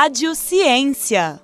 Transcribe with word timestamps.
Rádio 0.00 0.32
Ciência. 0.36 1.40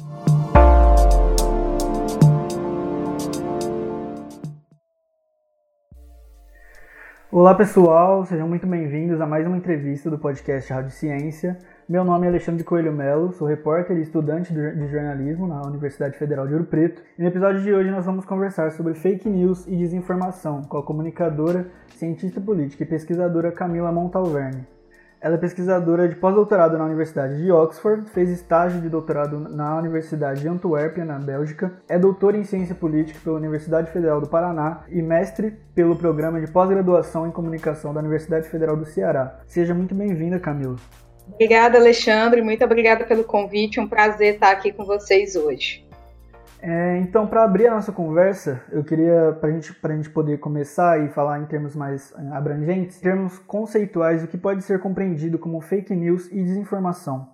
Olá 7.32 7.52
pessoal, 7.56 8.24
sejam 8.24 8.46
muito 8.46 8.64
bem-vindos 8.64 9.20
a 9.20 9.26
mais 9.26 9.44
uma 9.44 9.56
entrevista 9.56 10.08
do 10.08 10.20
podcast 10.20 10.72
Rádio 10.72 10.92
Ciência. 10.92 11.58
Meu 11.88 12.04
nome 12.04 12.26
é 12.26 12.28
Alexandre 12.28 12.62
Coelho 12.62 12.92
Melo, 12.92 13.32
sou 13.32 13.48
repórter 13.48 13.96
e 13.96 14.02
estudante 14.02 14.54
de 14.54 14.88
jornalismo 14.88 15.48
na 15.48 15.60
Universidade 15.62 16.16
Federal 16.16 16.46
de 16.46 16.52
Ouro 16.52 16.66
Preto. 16.66 17.02
E 17.18 17.22
no 17.22 17.26
episódio 17.26 17.60
de 17.60 17.74
hoje 17.74 17.90
nós 17.90 18.06
vamos 18.06 18.24
conversar 18.24 18.70
sobre 18.70 18.94
fake 18.94 19.28
news 19.28 19.66
e 19.66 19.74
desinformação 19.74 20.62
com 20.62 20.78
a 20.78 20.82
comunicadora, 20.84 21.66
cientista 21.96 22.40
política 22.40 22.84
e 22.84 22.86
pesquisadora 22.86 23.50
Camila 23.50 23.90
Montalverne. 23.90 24.64
Ela 25.24 25.36
é 25.36 25.38
pesquisadora 25.38 26.06
de 26.06 26.16
pós-doutorado 26.16 26.76
na 26.76 26.84
Universidade 26.84 27.42
de 27.42 27.50
Oxford, 27.50 28.10
fez 28.10 28.28
estágio 28.28 28.78
de 28.82 28.90
doutorado 28.90 29.38
na 29.38 29.74
Universidade 29.78 30.42
de 30.42 30.48
Antuérpia, 30.48 31.02
na 31.02 31.18
Bélgica, 31.18 31.72
é 31.88 31.98
doutora 31.98 32.36
em 32.36 32.44
ciência 32.44 32.74
política 32.74 33.18
pela 33.24 33.38
Universidade 33.38 33.90
Federal 33.90 34.20
do 34.20 34.28
Paraná 34.28 34.84
e 34.86 35.00
mestre 35.00 35.56
pelo 35.74 35.96
programa 35.96 36.38
de 36.42 36.52
pós-graduação 36.52 37.26
em 37.26 37.30
comunicação 37.30 37.94
da 37.94 38.00
Universidade 38.00 38.50
Federal 38.50 38.76
do 38.76 38.84
Ceará. 38.84 39.40
Seja 39.46 39.72
muito 39.72 39.94
bem-vinda, 39.94 40.38
Camila. 40.38 40.76
Obrigada, 41.26 41.78
Alexandre. 41.78 42.42
Muito 42.42 42.62
obrigada 42.62 43.06
pelo 43.06 43.24
convite. 43.24 43.80
Um 43.80 43.88
prazer 43.88 44.34
estar 44.34 44.50
aqui 44.50 44.72
com 44.72 44.84
vocês 44.84 45.34
hoje. 45.36 45.83
É, 46.66 46.96
então, 46.96 47.26
para 47.26 47.44
abrir 47.44 47.66
a 47.66 47.74
nossa 47.74 47.92
conversa, 47.92 48.64
eu 48.72 48.82
queria, 48.82 49.36
para 49.38 49.52
gente, 49.52 49.76
a 49.82 49.96
gente 49.96 50.08
poder 50.08 50.38
começar 50.38 50.98
e 51.04 51.10
falar 51.10 51.38
em 51.38 51.44
termos 51.44 51.76
mais 51.76 52.10
é, 52.14 52.34
abrangentes, 52.34 52.98
termos 53.00 53.38
conceituais, 53.38 54.24
o 54.24 54.26
que 54.26 54.38
pode 54.38 54.64
ser 54.64 54.80
compreendido 54.80 55.38
como 55.38 55.60
fake 55.60 55.94
news 55.94 56.26
e 56.32 56.42
desinformação. 56.42 57.28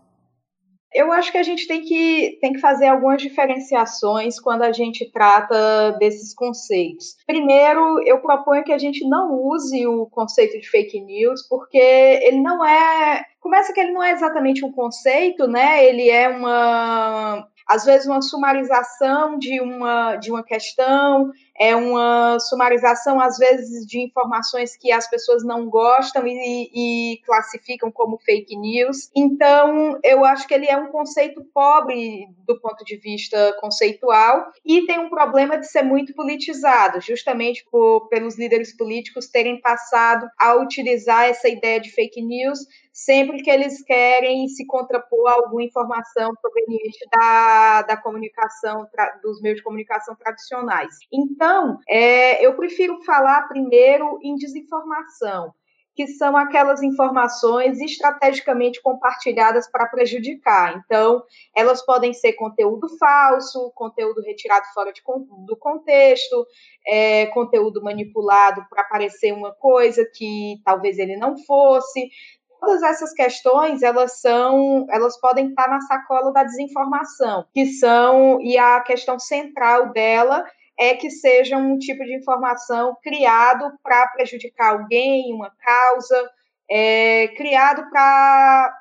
Eu 0.93 1.13
acho 1.13 1.31
que 1.31 1.39
a 1.39 1.45
gente 1.45 1.69
tem 1.69 1.83
que, 1.83 2.39
tem 2.41 2.53
que 2.55 2.59
fazer 2.59 2.89
algumas 2.89 3.23
diferenciações 3.23 4.41
quando 4.41 4.63
a 4.63 4.73
gente 4.73 5.09
trata 5.13 5.93
desses 6.01 6.35
conceitos. 6.35 7.15
Primeiro, 7.25 8.03
eu 8.05 8.19
proponho 8.19 8.65
que 8.65 8.73
a 8.73 8.79
gente 8.79 9.09
não 9.09 9.33
use 9.33 9.87
o 9.87 10.07
conceito 10.07 10.59
de 10.59 10.69
fake 10.69 11.01
news, 11.01 11.47
porque 11.49 11.79
ele 11.79 12.41
não 12.41 12.67
é. 12.67 13.23
Começa 13.39 13.73
que 13.73 13.79
ele 13.79 13.93
não 13.93 14.03
é 14.03 14.11
exatamente 14.11 14.65
um 14.65 14.73
conceito, 14.73 15.47
né? 15.47 15.87
Ele 15.87 16.11
é 16.11 16.29
uma 16.29 17.47
às 17.71 17.85
vezes 17.85 18.09
uma 18.09 18.21
sumarização 18.21 19.39
de 19.39 19.61
uma, 19.61 20.17
de 20.17 20.29
uma 20.29 20.43
questão, 20.43 21.31
é 21.61 21.77
uma 21.77 22.39
sumarização, 22.41 23.21
às 23.21 23.37
vezes, 23.37 23.87
de 23.87 24.01
informações 24.01 24.75
que 24.79 24.91
as 24.91 25.09
pessoas 25.11 25.45
não 25.45 25.69
gostam 25.69 26.27
e, 26.27 26.71
e, 26.73 27.19
classificam 27.19 27.93
como 27.93 28.17
fake 28.17 28.57
news. 28.57 29.11
Então, 29.15 30.01
eu 30.03 30.25
acho 30.25 30.49
que 30.49 30.55
ele 30.55 30.67
é 30.67 30.77
um 30.79 30.91
conceito 30.91 31.45
pobre 31.53 32.27
do 32.47 32.59
ponto 32.59 32.83
de 32.83 32.97
vista 32.97 33.55
conceitual 33.61 34.51
e 34.65 34.87
tem 34.87 34.99
um 34.99 35.11
problema 35.11 35.59
de 35.59 35.71
ser 35.71 35.83
muito 35.83 36.15
politizado, 36.15 36.99
justamente 37.03 37.63
por, 37.71 38.09
pelos 38.09 38.39
líderes 38.39 38.75
políticos 38.75 39.29
terem 39.29 39.61
passado 39.61 40.27
a 40.41 40.55
utilizar 40.55 41.25
essa 41.25 41.47
ideia 41.47 41.79
de 41.79 41.91
fake 41.91 42.23
news 42.23 42.61
sempre 42.93 43.43
que 43.43 43.51
eles 43.51 43.83
querem 43.83 44.49
se 44.49 44.67
contrapor 44.67 45.29
a 45.29 45.35
alguma 45.35 45.63
informação 45.63 46.33
proveniente 46.41 46.99
da, 47.11 47.83
da 47.83 47.97
comunicação, 47.97 48.87
dos 49.23 49.41
meios 49.41 49.59
de 49.59 49.63
comunicação 49.63 50.15
tradicionais. 50.15 50.97
Então, 51.13 51.50
é, 51.89 52.45
eu 52.45 52.55
prefiro 52.55 53.03
falar 53.05 53.49
primeiro 53.49 54.19
em 54.23 54.35
desinformação 54.35 55.53
que 56.01 56.07
são 56.07 56.37
aquelas 56.37 56.83
informações 56.83 57.79
estrategicamente 57.79 58.81
compartilhadas 58.81 59.71
para 59.71 59.87
prejudicar. 59.87 60.83
Então, 60.85 61.23
elas 61.55 61.85
podem 61.85 62.15
ser 62.15 62.33
conteúdo 62.35 62.89
falso, 62.97 63.71
conteúdo 63.75 64.23
retirado 64.23 64.65
fora 64.73 64.93
de, 64.93 65.03
do 65.47 65.57
contexto, 65.59 66.47
é, 66.87 67.27
conteúdo 67.27 67.83
manipulado 67.83 68.65
para 68.71 68.85
parecer 68.85 69.33
uma 69.33 69.53
coisa 69.53 70.03
que 70.15 70.61
talvez 70.65 70.99
ele 70.99 71.17
não 71.17 71.37
fosse 71.45 72.09
todas 72.59 72.83
essas 72.83 73.13
questões 73.15 73.83
elas 73.83 74.21
são 74.21 74.87
elas 74.91 75.19
podem 75.19 75.49
estar 75.49 75.67
na 75.67 75.81
sacola 75.81 76.31
da 76.31 76.45
desinformação 76.45 77.47
que 77.55 77.65
são 77.65 78.39
e 78.43 78.59
a 78.59 78.81
questão 78.81 79.19
central 79.19 79.93
dela 79.93 80.45
é 80.81 80.95
que 80.95 81.11
seja 81.11 81.59
um 81.59 81.77
tipo 81.79 82.03
de 82.05 82.17
informação 82.17 82.97
criado 83.03 83.71
para 83.83 84.09
prejudicar 84.09 84.73
alguém 84.73 85.35
uma 85.35 85.53
causa 85.63 86.31
é, 86.71 87.29
criado 87.37 87.91
para 87.91 88.80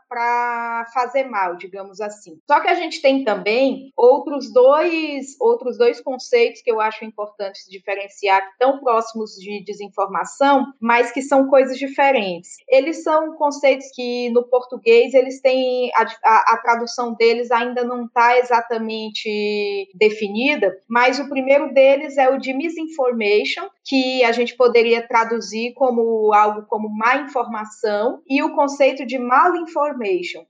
fazer 0.93 1.25
mal, 1.25 1.55
digamos 1.55 2.01
assim. 2.01 2.39
Só 2.47 2.59
que 2.59 2.67
a 2.67 2.75
gente 2.75 3.01
tem 3.01 3.23
também 3.23 3.91
outros 3.95 4.51
dois, 4.51 5.35
outros 5.39 5.77
dois 5.77 6.01
conceitos 6.01 6.61
que 6.61 6.71
eu 6.71 6.79
acho 6.79 7.05
importantes 7.05 7.65
diferenciar, 7.69 8.41
que 8.41 8.51
estão 8.51 8.79
próximos 8.79 9.35
de 9.35 9.63
desinformação, 9.63 10.65
mas 10.79 11.11
que 11.11 11.21
são 11.21 11.47
coisas 11.47 11.77
diferentes. 11.77 12.57
Eles 12.67 13.03
são 13.03 13.35
conceitos 13.35 13.87
que 13.93 14.29
no 14.31 14.43
português 14.43 15.13
eles 15.13 15.41
têm 15.41 15.91
a, 15.95 16.05
a, 16.23 16.53
a 16.53 16.57
tradução 16.57 17.13
deles 17.13 17.51
ainda 17.51 17.83
não 17.83 18.05
está 18.05 18.37
exatamente 18.37 19.89
definida, 19.95 20.75
mas 20.87 21.19
o 21.19 21.29
primeiro 21.29 21.73
deles 21.73 22.17
é 22.17 22.29
o 22.29 22.37
de 22.37 22.53
misinformation, 22.53 23.67
que 23.85 24.23
a 24.23 24.31
gente 24.31 24.55
poderia 24.55 25.07
traduzir 25.07 25.73
como 25.73 26.33
algo 26.33 26.65
como 26.67 26.89
má 26.89 27.17
informação 27.17 27.49
informação 27.49 28.21
e 28.27 28.43
o 28.43 28.53
conceito 28.55 29.05
de 29.05 29.17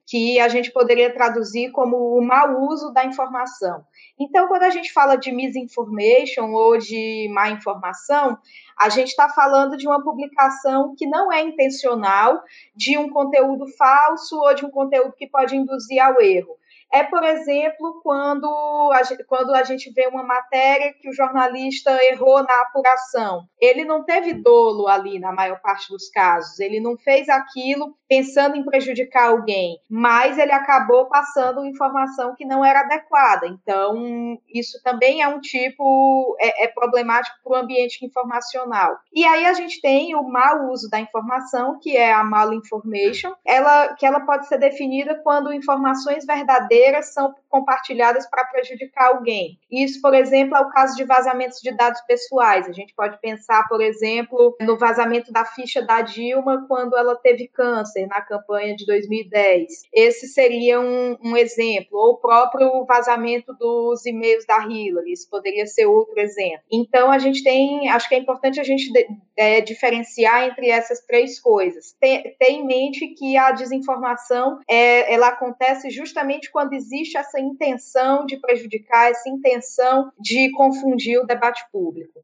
que 0.05 0.39
a 0.39 0.47
gente 0.47 0.71
poderia 0.71 1.13
traduzir 1.13 1.71
como 1.71 2.17
o 2.17 2.21
mau 2.21 2.61
uso 2.67 2.91
da 2.91 3.03
informação. 3.05 3.83
Então, 4.19 4.47
quando 4.47 4.63
a 4.63 4.69
gente 4.69 4.91
fala 4.91 5.15
de 5.15 5.31
misinformation 5.31 6.51
ou 6.51 6.77
de 6.77 7.29
má 7.33 7.49
informação, 7.49 8.37
a 8.77 8.89
gente 8.89 9.09
está 9.09 9.29
falando 9.29 9.75
de 9.75 9.87
uma 9.87 10.03
publicação 10.03 10.93
que 10.97 11.05
não 11.05 11.31
é 11.31 11.41
intencional, 11.41 12.41
de 12.75 12.97
um 12.97 13.09
conteúdo 13.09 13.65
falso 13.77 14.39
ou 14.39 14.53
de 14.53 14.65
um 14.65 14.69
conteúdo 14.69 15.13
que 15.17 15.27
pode 15.27 15.55
induzir 15.55 15.99
ao 15.99 16.21
erro 16.21 16.59
é, 16.91 17.03
por 17.03 17.23
exemplo, 17.23 18.01
quando 18.01 18.47
a, 18.93 19.03
gente, 19.03 19.23
quando 19.25 19.53
a 19.53 19.63
gente 19.63 19.91
vê 19.91 20.07
uma 20.07 20.23
matéria 20.23 20.93
que 20.99 21.07
o 21.07 21.13
jornalista 21.13 21.91
errou 22.03 22.41
na 22.43 22.61
apuração. 22.61 23.43
Ele 23.59 23.85
não 23.85 24.03
teve 24.03 24.33
dolo 24.33 24.87
ali 24.87 25.19
na 25.19 25.31
maior 25.31 25.59
parte 25.61 25.89
dos 25.89 26.09
casos, 26.09 26.59
ele 26.59 26.79
não 26.79 26.97
fez 26.97 27.29
aquilo 27.29 27.95
pensando 28.07 28.55
em 28.55 28.65
prejudicar 28.65 29.29
alguém, 29.29 29.77
mas 29.87 30.39
ele 30.39 30.51
acabou 30.51 31.05
passando 31.05 31.63
informação 31.63 32.33
que 32.35 32.43
não 32.43 32.65
era 32.65 32.79
adequada. 32.79 33.45
Então, 33.45 34.39
isso 34.51 34.81
também 34.83 35.21
é 35.21 35.27
um 35.27 35.39
tipo, 35.39 36.35
é, 36.39 36.63
é 36.63 36.67
problemático 36.67 37.37
para 37.43 37.53
o 37.53 37.61
ambiente 37.61 38.03
informacional. 38.03 38.97
E 39.13 39.23
aí 39.23 39.45
a 39.45 39.53
gente 39.53 39.79
tem 39.79 40.15
o 40.15 40.23
mau 40.23 40.71
uso 40.71 40.89
da 40.89 40.99
informação, 40.99 41.77
que 41.79 41.95
é 41.95 42.11
a 42.11 42.23
malinformation, 42.23 43.33
ela, 43.45 43.93
que 43.93 44.05
ela 44.05 44.21
pode 44.21 44.47
ser 44.47 44.57
definida 44.57 45.19
quando 45.23 45.53
informações 45.53 46.25
verdadeiras 46.25 46.78
são 47.01 47.33
compartilhadas 47.49 48.29
para 48.29 48.45
prejudicar 48.45 49.07
alguém. 49.07 49.57
Isso, 49.71 50.01
por 50.01 50.13
exemplo, 50.13 50.55
é 50.55 50.61
o 50.61 50.69
caso 50.69 50.95
de 50.95 51.03
vazamentos 51.03 51.59
de 51.61 51.71
dados 51.71 52.01
pessoais. 52.01 52.67
A 52.67 52.71
gente 52.71 52.93
pode 52.93 53.19
pensar, 53.19 53.67
por 53.67 53.81
exemplo, 53.81 54.55
no 54.61 54.77
vazamento 54.77 55.31
da 55.31 55.45
ficha 55.45 55.81
da 55.81 56.01
Dilma 56.01 56.65
quando 56.67 56.95
ela 56.95 57.15
teve 57.15 57.47
câncer 57.47 58.07
na 58.07 58.21
campanha 58.21 58.75
de 58.75 58.85
2010. 58.85 59.67
Esse 59.93 60.27
seria 60.27 60.79
um, 60.79 61.17
um 61.23 61.35
exemplo. 61.35 61.97
Ou 61.97 62.13
o 62.13 62.17
próprio 62.17 62.85
vazamento 62.85 63.53
dos 63.53 64.05
e-mails 64.05 64.45
da 64.45 64.59
Hillary. 64.59 65.11
Isso 65.11 65.29
poderia 65.29 65.65
ser 65.65 65.85
outro 65.85 66.19
exemplo. 66.19 66.61
Então, 66.71 67.11
a 67.11 67.17
gente 67.17 67.43
tem, 67.43 67.89
acho 67.89 68.07
que 68.07 68.15
é 68.15 68.19
importante 68.19 68.59
a 68.59 68.63
gente 68.63 68.91
é, 69.37 69.61
diferenciar 69.61 70.43
entre 70.43 70.69
essas 70.69 70.99
três 71.05 71.39
coisas. 71.39 71.95
Ter 71.99 72.35
em 72.41 72.65
mente 72.65 73.07
que 73.07 73.37
a 73.37 73.51
desinformação 73.51 74.59
é, 74.69 75.13
ela 75.13 75.29
acontece 75.29 75.89
justamente 75.89 76.51
quando 76.51 76.68
existe 76.75 77.17
essa 77.17 77.39
intenção 77.39 78.25
de 78.25 78.37
prejudicar, 78.39 79.11
essa 79.11 79.29
intenção 79.29 80.11
de 80.19 80.51
confundir 80.51 81.19
o 81.19 81.25
debate 81.25 81.63
público. 81.71 82.23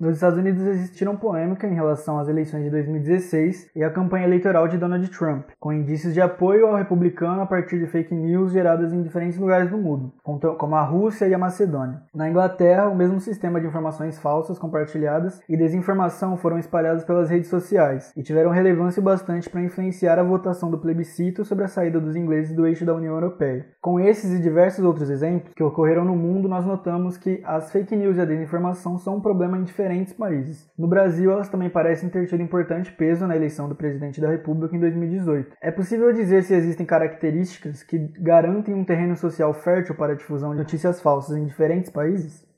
Nos 0.00 0.14
Estados 0.14 0.38
Unidos 0.38 0.62
existiram 0.62 1.14
polêmica 1.14 1.66
em 1.66 1.74
relação 1.74 2.18
às 2.18 2.26
eleições 2.26 2.64
de 2.64 2.70
2016 2.70 3.68
e 3.76 3.84
à 3.84 3.90
campanha 3.90 4.24
eleitoral 4.24 4.66
de 4.66 4.78
Donald 4.78 5.06
Trump, 5.10 5.50
com 5.60 5.74
indícios 5.74 6.14
de 6.14 6.22
apoio 6.22 6.66
ao 6.66 6.74
republicano 6.74 7.42
a 7.42 7.46
partir 7.46 7.78
de 7.78 7.86
fake 7.86 8.14
news 8.14 8.50
geradas 8.50 8.94
em 8.94 9.02
diferentes 9.02 9.36
lugares 9.36 9.68
do 9.68 9.76
mundo, 9.76 10.10
como 10.56 10.74
a 10.74 10.80
Rússia 10.80 11.26
e 11.28 11.34
a 11.34 11.38
Macedônia. 11.38 12.00
Na 12.14 12.30
Inglaterra, 12.30 12.88
o 12.88 12.96
mesmo 12.96 13.20
sistema 13.20 13.60
de 13.60 13.66
informações 13.66 14.18
falsas 14.18 14.58
compartilhadas 14.58 15.42
e 15.46 15.54
desinformação 15.54 16.34
foram 16.38 16.58
espalhadas 16.58 17.04
pelas 17.04 17.28
redes 17.28 17.50
sociais 17.50 18.10
e 18.16 18.22
tiveram 18.22 18.52
relevância 18.52 19.02
bastante 19.02 19.50
para 19.50 19.62
influenciar 19.62 20.18
a 20.18 20.22
votação 20.22 20.70
do 20.70 20.78
plebiscito 20.78 21.44
sobre 21.44 21.64
a 21.64 21.68
saída 21.68 22.00
dos 22.00 22.16
ingleses 22.16 22.56
do 22.56 22.66
eixo 22.66 22.86
da 22.86 22.94
União 22.94 23.12
Europeia. 23.12 23.66
Com 23.82 24.00
esses 24.00 24.32
e 24.32 24.40
diversos 24.40 24.82
outros 24.82 25.10
exemplos 25.10 25.52
que 25.52 25.62
ocorreram 25.62 26.06
no 26.06 26.16
mundo, 26.16 26.48
nós 26.48 26.64
notamos 26.64 27.18
que 27.18 27.42
as 27.44 27.70
fake 27.70 27.94
news 27.94 28.16
e 28.16 28.22
a 28.22 28.24
desinformação 28.24 28.96
são 28.96 29.16
um 29.16 29.20
problema 29.20 29.58
indiferente 29.58 29.89
diferentes 29.90 30.12
países. 30.12 30.70
No 30.78 30.88
Brasil, 30.88 31.30
elas 31.30 31.48
também 31.48 31.68
parecem 31.68 32.08
ter 32.08 32.26
tido 32.26 32.42
importante 32.42 32.92
peso 32.92 33.26
na 33.26 33.36
eleição 33.36 33.68
do 33.68 33.74
presidente 33.74 34.20
da 34.20 34.30
República 34.30 34.76
em 34.76 34.80
2018. 34.80 35.56
É 35.60 35.70
possível 35.70 36.12
dizer 36.12 36.42
se 36.44 36.54
existem 36.54 36.86
características 36.86 37.82
que 37.82 37.98
garantem 38.20 38.74
um 38.74 38.84
terreno 38.84 39.16
social 39.16 39.52
fértil 39.52 39.94
para 39.94 40.12
a 40.12 40.16
difusão 40.16 40.52
de 40.52 40.58
notícias 40.58 41.00
falsas 41.00 41.36
em 41.36 41.46
diferentes 41.46 41.90
países? 41.90 42.48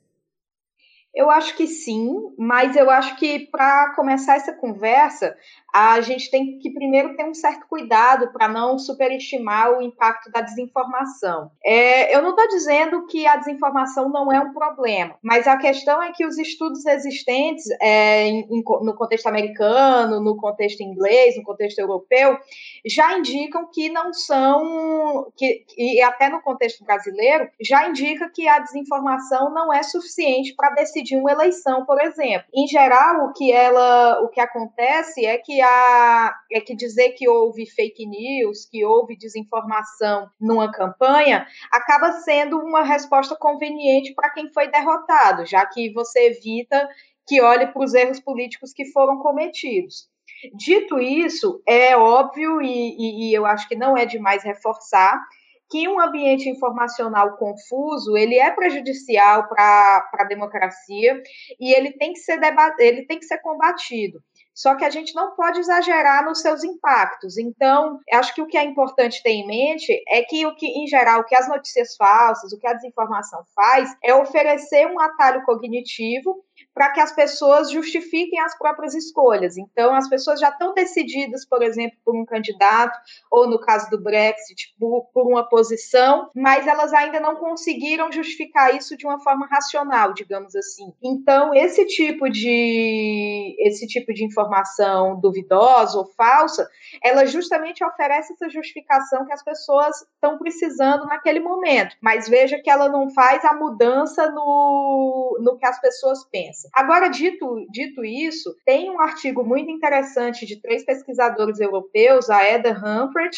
Eu 1.15 1.29
acho 1.29 1.55
que 1.55 1.67
sim, 1.67 2.11
mas 2.39 2.75
eu 2.75 2.89
acho 2.89 3.15
que 3.17 3.47
para 3.51 3.93
começar 3.95 4.35
essa 4.35 4.53
conversa, 4.53 5.35
a 5.73 5.99
gente 6.01 6.29
tem 6.29 6.59
que 6.59 6.69
primeiro 6.69 7.15
ter 7.15 7.25
um 7.25 7.33
certo 7.33 7.65
cuidado 7.67 8.31
para 8.31 8.47
não 8.47 8.77
superestimar 8.77 9.71
o 9.71 9.81
impacto 9.81 10.29
da 10.31 10.39
desinformação. 10.39 11.49
É, 11.65 12.15
eu 12.15 12.21
não 12.21 12.29
estou 12.29 12.47
dizendo 12.47 13.07
que 13.07 13.25
a 13.25 13.37
desinformação 13.37 14.07
não 14.07 14.31
é 14.31 14.39
um 14.39 14.53
problema, 14.53 15.15
mas 15.23 15.47
a 15.47 15.57
questão 15.57 16.01
é 16.03 16.11
que 16.11 16.27
os 16.27 16.37
estudos 16.37 16.85
existentes 16.85 17.65
é, 17.81 18.27
em, 18.27 18.63
no 18.63 18.93
contexto 18.93 19.25
americano, 19.25 20.19
no 20.19 20.37
contexto 20.37 20.81
inglês, 20.81 21.35
no 21.35 21.43
contexto 21.43 21.79
europeu, 21.79 22.37
já 22.85 23.17
indicam 23.17 23.67
que 23.73 23.89
não 23.89 24.13
são, 24.13 25.31
que, 25.35 25.65
e 25.75 25.99
até 26.03 26.29
no 26.29 26.39
contexto 26.41 26.83
brasileiro, 26.83 27.49
já 27.59 27.89
indica 27.89 28.29
que 28.29 28.47
a 28.47 28.59
desinformação 28.59 29.51
não 29.51 29.73
é 29.73 29.81
suficiente 29.81 30.53
para 30.55 30.75
decidir 30.75 31.15
uma 31.15 31.31
eleição, 31.31 31.83
por 31.83 31.99
exemplo. 31.99 32.45
Em 32.53 32.67
geral, 32.67 33.25
o 33.25 33.33
que 33.33 33.51
ela, 33.51 34.21
o 34.21 34.27
que 34.27 34.39
acontece 34.39 35.25
é 35.25 35.39
que 35.39 35.62
é 35.63 36.61
que 36.61 36.75
dizer 36.75 37.11
que 37.11 37.27
houve 37.27 37.65
fake 37.65 38.05
news, 38.05 38.65
que 38.65 38.85
houve 38.85 39.17
desinformação 39.17 40.29
numa 40.39 40.71
campanha, 40.71 41.45
acaba 41.71 42.11
sendo 42.11 42.57
uma 42.59 42.83
resposta 42.83 43.35
conveniente 43.35 44.13
para 44.13 44.31
quem 44.31 44.51
foi 44.53 44.69
derrotado, 44.69 45.45
já 45.45 45.65
que 45.65 45.91
você 45.93 46.27
evita 46.27 46.87
que 47.27 47.41
olhe 47.41 47.67
para 47.67 47.83
os 47.83 47.93
erros 47.93 48.19
políticos 48.19 48.73
que 48.73 48.91
foram 48.91 49.17
cometidos. 49.19 50.07
Dito 50.55 50.99
isso, 50.99 51.61
é 51.65 51.95
óbvio 51.95 52.61
e, 52.61 52.67
e, 52.67 53.29
e 53.29 53.33
eu 53.33 53.45
acho 53.45 53.67
que 53.67 53.75
não 53.75 53.95
é 53.95 54.05
demais 54.05 54.43
reforçar 54.43 55.17
que 55.73 55.87
um 55.87 55.99
ambiente 55.99 56.47
informacional 56.47 57.35
confuso 57.37 58.15
ele 58.15 58.35
é 58.35 58.51
prejudicial 58.51 59.47
para 59.47 60.07
a 60.13 60.23
democracia 60.25 61.19
e 61.59 61.73
ele 61.73 61.93
tem 61.93 62.13
que 62.13 62.19
ser 62.19 62.39
ele 62.77 63.07
tem 63.07 63.17
que 63.17 63.25
ser 63.25 63.39
combatido. 63.39 64.21
Só 64.53 64.75
que 64.75 64.85
a 64.85 64.89
gente 64.89 65.15
não 65.15 65.35
pode 65.35 65.59
exagerar 65.59 66.23
nos 66.23 66.41
seus 66.41 66.63
impactos. 66.63 67.37
Então, 67.37 67.99
acho 68.11 68.33
que 68.35 68.41
o 68.41 68.45
que 68.45 68.57
é 68.57 68.63
importante 68.63 69.21
ter 69.23 69.31
em 69.31 69.47
mente 69.47 69.91
é 70.07 70.21
que 70.21 70.45
o 70.45 70.55
que, 70.55 70.67
em 70.67 70.87
geral, 70.87 71.21
o 71.21 71.23
que 71.23 71.35
as 71.35 71.47
notícias 71.47 71.95
falsas, 71.95 72.53
o 72.53 72.59
que 72.59 72.67
a 72.67 72.73
desinformação 72.73 73.43
faz, 73.55 73.95
é 74.03 74.13
oferecer 74.13 74.85
um 74.87 74.99
atalho 74.99 75.43
cognitivo 75.43 76.43
para 76.73 76.91
que 76.91 76.99
as 76.99 77.13
pessoas 77.13 77.71
justifiquem 77.71 78.39
as 78.39 78.57
próprias 78.57 78.93
escolhas. 78.93 79.57
Então, 79.57 79.93
as 79.93 80.09
pessoas 80.09 80.39
já 80.39 80.49
estão 80.49 80.73
decididas, 80.73 81.45
por 81.45 81.61
exemplo, 81.61 81.97
por 82.03 82.15
um 82.15 82.25
candidato, 82.25 82.97
ou 83.31 83.47
no 83.47 83.59
caso 83.59 83.89
do 83.89 84.01
Brexit, 84.01 84.73
por, 84.79 85.05
por 85.13 85.27
uma 85.27 85.47
posição, 85.47 86.29
mas 86.35 86.65
elas 86.67 86.93
ainda 86.93 87.19
não 87.19 87.35
conseguiram 87.35 88.11
justificar 88.11 88.75
isso 88.75 88.97
de 88.97 89.05
uma 89.05 89.19
forma 89.21 89.47
racional, 89.47 90.13
digamos 90.13 90.55
assim. 90.55 90.93
Então, 91.01 91.53
esse 91.53 91.85
tipo 91.85 92.29
de 92.29 93.55
esse 93.59 93.87
tipo 93.87 94.13
de 94.13 94.23
informação 94.25 95.19
duvidosa 95.19 95.97
ou 95.97 96.05
falsa, 96.05 96.67
ela 97.03 97.25
justamente 97.25 97.83
oferece 97.83 98.33
essa 98.33 98.49
justificação 98.49 99.25
que 99.25 99.33
as 99.33 99.43
pessoas 99.43 100.01
estão 100.13 100.37
precisando 100.37 101.05
naquele 101.05 101.39
momento. 101.39 101.95
Mas 102.01 102.27
veja 102.27 102.59
que 102.61 102.69
ela 102.69 102.89
não 102.89 103.09
faz 103.11 103.43
a 103.45 103.53
mudança 103.53 104.29
no, 104.31 105.37
no 105.41 105.57
que 105.57 105.65
as 105.65 105.79
pessoas 105.79 106.23
pensam. 106.25 106.62
Agora, 106.73 107.09
dito, 107.09 107.65
dito 107.69 108.03
isso, 108.05 108.55
tem 108.65 108.89
um 108.89 109.01
artigo 109.01 109.43
muito 109.43 109.69
interessante 109.69 110.45
de 110.45 110.61
três 110.61 110.85
pesquisadores 110.85 111.59
europeus, 111.59 112.29
a 112.29 112.43
Eda 112.43 112.71
Humphrey, 112.71 113.29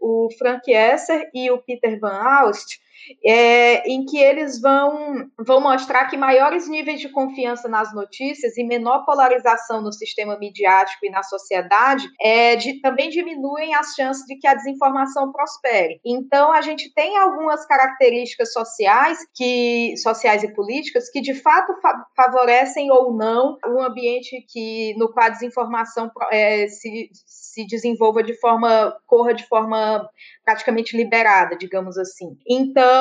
o 0.00 0.28
Frank 0.38 0.70
Esser 0.70 1.30
e 1.34 1.50
o 1.50 1.58
Peter 1.58 1.98
Van 2.00 2.16
Aust, 2.16 2.80
é, 3.24 3.88
em 3.88 4.04
que 4.04 4.18
eles 4.18 4.60
vão, 4.60 5.28
vão 5.38 5.60
mostrar 5.60 6.06
que 6.06 6.16
maiores 6.16 6.68
níveis 6.68 7.00
de 7.00 7.08
confiança 7.08 7.68
nas 7.68 7.94
notícias 7.94 8.56
e 8.56 8.64
menor 8.64 9.04
polarização 9.04 9.80
no 9.80 9.92
sistema 9.92 10.38
midiático 10.38 11.04
e 11.04 11.10
na 11.10 11.22
sociedade 11.22 12.06
é, 12.20 12.56
de, 12.56 12.80
também 12.80 13.10
diminuem 13.10 13.74
as 13.74 13.94
chances 13.94 14.24
de 14.26 14.36
que 14.36 14.46
a 14.46 14.54
desinformação 14.54 15.32
prospere. 15.32 16.00
Então, 16.04 16.52
a 16.52 16.60
gente 16.60 16.92
tem 16.94 17.16
algumas 17.16 17.64
características 17.66 18.52
sociais, 18.52 19.18
que, 19.34 19.94
sociais 19.96 20.42
e 20.42 20.52
políticas 20.52 21.10
que 21.10 21.20
de 21.20 21.34
fato 21.34 21.74
fa 21.80 21.92
favorecem 22.16 22.90
ou 22.90 23.12
não 23.14 23.56
um 23.66 23.82
ambiente 23.82 24.44
que, 24.48 24.94
no 24.96 25.12
qual 25.12 25.26
a 25.26 25.30
desinformação 25.30 26.10
é, 26.30 26.66
se, 26.68 27.10
se 27.26 27.66
desenvolva 27.66 28.22
de 28.22 28.38
forma, 28.38 28.96
corra 29.06 29.32
de 29.34 29.46
forma 29.46 30.08
praticamente 30.44 30.96
liberada, 30.96 31.56
digamos 31.56 31.98
assim. 31.98 32.36
Então, 32.48 32.91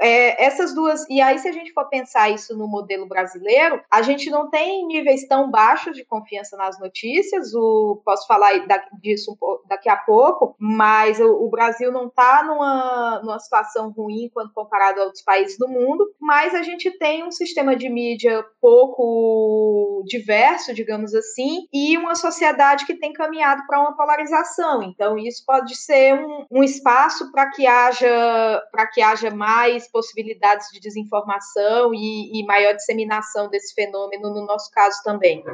é, 0.00 0.44
essas 0.44 0.74
duas. 0.74 1.08
E 1.08 1.20
aí, 1.20 1.38
se 1.38 1.48
a 1.48 1.52
gente 1.52 1.72
for 1.72 1.88
pensar 1.88 2.30
isso 2.30 2.56
no 2.56 2.66
modelo 2.66 3.06
brasileiro, 3.06 3.80
a 3.90 4.02
gente 4.02 4.30
não 4.30 4.50
tem 4.50 4.86
níveis 4.86 5.26
tão 5.26 5.50
baixos 5.50 5.94
de 5.96 6.04
confiança 6.04 6.56
nas 6.56 6.78
notícias. 6.78 7.54
O, 7.54 8.00
posso 8.04 8.26
falar 8.26 8.52
disso 9.00 9.36
daqui 9.68 9.88
a 9.88 9.96
pouco, 9.96 10.54
mas 10.58 11.20
o, 11.20 11.44
o 11.44 11.50
Brasil 11.50 11.90
não 11.92 12.06
está 12.06 12.42
numa, 12.42 13.20
numa 13.22 13.38
situação 13.38 13.90
ruim 13.90 14.30
quando 14.32 14.52
comparado 14.52 15.00
a 15.00 15.04
outros 15.04 15.22
países 15.22 15.58
do 15.58 15.68
mundo, 15.68 16.06
mas 16.20 16.54
a 16.54 16.62
gente 16.62 16.90
tem 16.98 17.24
um 17.24 17.30
sistema 17.30 17.74
de 17.76 17.88
mídia 17.88 18.44
pouco 18.60 20.02
diverso, 20.06 20.74
digamos 20.74 21.14
assim, 21.14 21.66
e 21.72 21.96
uma 21.96 22.14
sociedade 22.14 22.86
que 22.86 22.94
tem 22.94 23.12
caminhado 23.12 23.62
para 23.66 23.80
uma 23.80 23.96
polarização. 23.96 24.82
Então, 24.82 25.18
isso 25.18 25.44
pode 25.46 25.76
ser 25.76 26.14
um, 26.14 26.46
um 26.50 26.62
espaço 26.62 27.30
para 27.30 27.50
que 27.50 27.66
haja 27.66 28.62
para 28.70 28.86
que 28.86 29.02
haja 29.02 29.30
mais 29.32 29.88
possibilidades 29.90 30.68
de 30.72 30.80
desinformação 30.80 31.92
e, 31.94 32.40
e 32.40 32.44
maior 32.46 32.74
disseminação 32.74 33.48
desse 33.48 33.74
fenômeno 33.74 34.30
no 34.30 34.46
nosso 34.46 34.70
caso 34.70 35.02
também. 35.02 35.44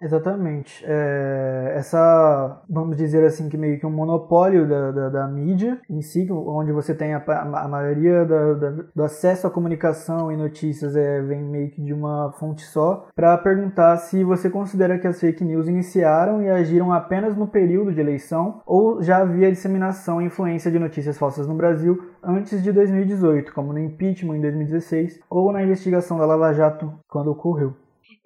Exatamente. 0.00 0.84
É, 0.86 1.72
essa, 1.76 2.62
vamos 2.70 2.96
dizer 2.96 3.24
assim, 3.24 3.48
que 3.48 3.56
meio 3.56 3.80
que 3.80 3.86
um 3.86 3.90
monopólio 3.90 4.66
da, 4.68 4.92
da, 4.92 5.08
da 5.08 5.28
mídia 5.28 5.80
em 5.90 6.00
si, 6.00 6.28
onde 6.30 6.70
você 6.70 6.94
tem 6.94 7.14
a, 7.14 7.22
a 7.26 7.68
maioria 7.68 8.24
da, 8.24 8.54
da, 8.54 8.70
do 8.94 9.02
acesso 9.02 9.48
à 9.48 9.50
comunicação 9.50 10.30
e 10.30 10.36
notícias 10.36 10.94
é, 10.94 11.20
vem 11.22 11.42
meio 11.42 11.70
que 11.70 11.82
de 11.82 11.92
uma 11.92 12.30
fonte 12.38 12.62
só, 12.62 13.08
para 13.14 13.36
perguntar 13.38 13.96
se 13.96 14.22
você 14.22 14.48
considera 14.48 14.98
que 14.98 15.06
as 15.06 15.18
fake 15.18 15.44
news 15.44 15.66
iniciaram 15.66 16.42
e 16.42 16.48
agiram 16.48 16.92
apenas 16.92 17.36
no 17.36 17.48
período 17.48 17.92
de 17.92 18.00
eleição 18.00 18.62
ou 18.64 19.02
já 19.02 19.18
havia 19.18 19.50
disseminação 19.50 20.22
e 20.22 20.26
influência 20.26 20.70
de 20.70 20.78
notícias 20.78 21.18
falsas 21.18 21.48
no 21.48 21.54
Brasil 21.54 22.12
antes 22.22 22.62
de 22.62 22.70
2018, 22.70 23.52
como 23.52 23.72
no 23.72 23.80
impeachment 23.80 24.36
em 24.36 24.40
2016 24.42 25.18
ou 25.28 25.52
na 25.52 25.62
investigação 25.62 26.18
da 26.18 26.26
Lava 26.26 26.52
Jato 26.52 26.92
quando 27.08 27.32
ocorreu. 27.32 27.74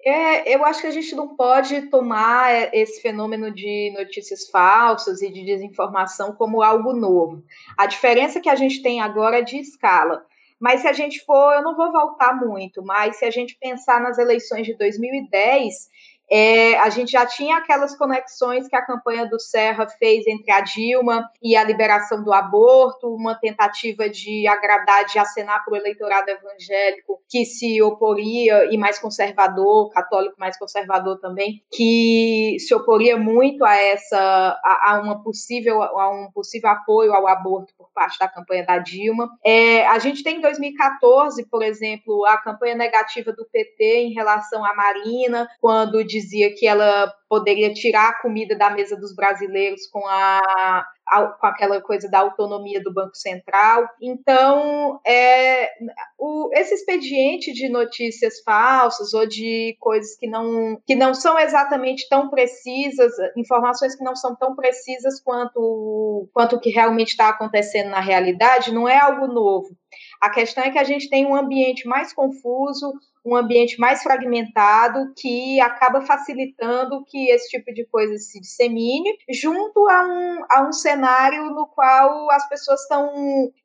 É, 0.05 0.53
eu 0.53 0.65
acho 0.65 0.81
que 0.81 0.87
a 0.87 0.91
gente 0.91 1.15
não 1.15 1.35
pode 1.35 1.83
tomar 1.83 2.51
é, 2.51 2.69
esse 2.73 3.01
fenômeno 3.01 3.51
de 3.51 3.93
notícias 3.97 4.49
falsas 4.49 5.21
e 5.21 5.31
de 5.31 5.45
desinformação 5.45 6.33
como 6.33 6.61
algo 6.61 6.93
novo. 6.93 7.43
A 7.77 7.85
diferença 7.85 8.41
que 8.41 8.49
a 8.49 8.55
gente 8.55 8.81
tem 8.81 9.01
agora 9.01 9.39
é 9.39 9.41
de 9.41 9.57
escala. 9.57 10.25
Mas 10.59 10.81
se 10.81 10.87
a 10.87 10.93
gente 10.93 11.19
for, 11.25 11.53
eu 11.53 11.61
não 11.61 11.75
vou 11.75 11.91
voltar 11.91 12.33
muito, 12.33 12.81
mas 12.81 13.17
se 13.17 13.25
a 13.25 13.29
gente 13.29 13.57
pensar 13.59 13.99
nas 13.99 14.17
eleições 14.17 14.65
de 14.65 14.73
2010, 14.77 15.89
é, 16.29 16.77
a 16.79 16.89
gente 16.89 17.11
já 17.11 17.25
tinha 17.25 17.57
aquelas 17.57 17.95
conexões 17.95 18.67
que 18.67 18.75
a 18.75 18.85
campanha 18.85 19.25
do 19.25 19.39
Serra 19.39 19.87
fez 19.87 20.25
entre 20.27 20.51
a 20.51 20.61
Dilma 20.61 21.29
e 21.41 21.55
a 21.55 21.63
liberação 21.63 22.23
do 22.23 22.33
aborto, 22.33 23.13
uma 23.13 23.35
tentativa 23.35 24.09
de 24.09 24.47
agradar, 24.47 25.05
de 25.05 25.19
acenar 25.19 25.63
para 25.63 25.73
o 25.73 25.77
eleitorado 25.77 26.29
evangélico 26.29 27.21
que 27.29 27.45
se 27.45 27.81
oporia, 27.81 28.71
e 28.71 28.77
mais 28.77 28.99
conservador, 28.99 29.89
católico 29.89 30.35
mais 30.37 30.57
conservador 30.57 31.19
também, 31.19 31.63
que 31.71 32.57
se 32.59 32.73
oporia 32.73 33.17
muito 33.17 33.65
a 33.65 33.75
essa, 33.75 34.19
a, 34.63 34.91
a 34.91 35.01
uma 35.01 35.23
possível, 35.23 35.81
a 35.81 36.09
um 36.09 36.31
possível 36.31 36.69
apoio 36.69 37.13
ao 37.13 37.27
aborto 37.27 37.73
por 37.77 37.89
parte 37.93 38.19
da 38.19 38.27
campanha 38.27 38.65
da 38.65 38.77
Dilma. 38.77 39.29
É, 39.43 39.85
a 39.87 39.99
gente 39.99 40.23
tem 40.23 40.37
em 40.37 40.41
2014, 40.41 41.45
por 41.49 41.63
exemplo, 41.63 42.25
a 42.25 42.37
campanha 42.37 42.75
negativa 42.75 43.31
do 43.33 43.45
PT 43.45 44.03
em 44.03 44.13
relação 44.13 44.63
à 44.63 44.73
Marina, 44.75 45.47
quando 45.59 46.03
dizia 46.23 46.53
que 46.55 46.65
ela 46.65 47.13
poderia 47.29 47.73
tirar 47.73 48.09
a 48.09 48.21
comida 48.21 48.55
da 48.55 48.69
mesa 48.69 48.95
dos 48.95 49.15
brasileiros 49.15 49.87
com 49.87 50.05
a, 50.07 50.85
a 51.07 51.27
com 51.39 51.47
aquela 51.47 51.81
coisa 51.81 52.09
da 52.09 52.19
autonomia 52.19 52.81
do 52.81 52.93
Banco 52.93 53.15
Central. 53.15 53.87
Então, 54.01 54.99
é, 55.05 55.69
o, 56.17 56.49
esse 56.53 56.75
expediente 56.75 57.51
de 57.51 57.69
notícias 57.69 58.41
falsas 58.41 59.13
ou 59.13 59.27
de 59.27 59.75
coisas 59.79 60.15
que 60.15 60.27
não, 60.27 60.79
que 60.85 60.95
não 60.95 61.13
são 61.13 61.37
exatamente 61.37 62.07
tão 62.07 62.29
precisas, 62.29 63.11
informações 63.35 63.95
que 63.95 64.03
não 64.03 64.15
são 64.15 64.35
tão 64.35 64.55
precisas 64.55 65.19
quanto, 65.21 66.29
quanto 66.33 66.55
o 66.55 66.59
que 66.59 66.69
realmente 66.69 67.09
está 67.09 67.29
acontecendo 67.29 67.89
na 67.89 67.99
realidade, 67.99 68.73
não 68.73 68.87
é 68.87 68.97
algo 68.97 69.27
novo. 69.27 69.75
A 70.21 70.29
questão 70.29 70.63
é 70.63 70.71
que 70.71 70.79
a 70.79 70.83
gente 70.83 71.09
tem 71.09 71.25
um 71.25 71.35
ambiente 71.35 71.87
mais 71.87 72.13
confuso, 72.13 72.93
um 73.25 73.35
ambiente 73.35 73.79
mais 73.79 74.03
fragmentado 74.03 75.13
que 75.17 75.59
acaba 75.61 76.01
facilitando 76.01 77.03
que 77.05 77.29
esse 77.29 77.49
tipo 77.49 77.73
de 77.73 77.85
coisa 77.85 78.17
se 78.17 78.39
dissemine, 78.39 79.09
junto 79.29 79.87
a 79.89 80.03
um, 80.03 80.45
a 80.49 80.67
um 80.67 80.71
cenário 80.71 81.45
no 81.51 81.67
qual 81.67 82.29
as 82.31 82.47
pessoas 82.49 82.81
estão, 82.81 83.11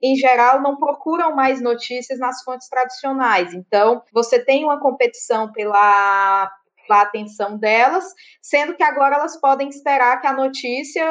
em 0.02 0.14
geral, 0.16 0.62
não 0.62 0.76
procuram 0.76 1.34
mais 1.34 1.60
notícias 1.60 2.18
nas 2.18 2.42
fontes 2.42 2.68
tradicionais. 2.68 3.52
Então, 3.52 4.02
você 4.12 4.38
tem 4.38 4.64
uma 4.64 4.80
competição 4.80 5.50
pela 5.52 6.50
a 6.90 7.02
atenção 7.02 7.58
delas, 7.58 8.14
sendo 8.40 8.74
que 8.74 8.82
agora 8.82 9.16
elas 9.16 9.38
podem 9.38 9.68
esperar 9.68 10.20
que 10.22 10.26
a 10.26 10.32
notícia 10.32 11.04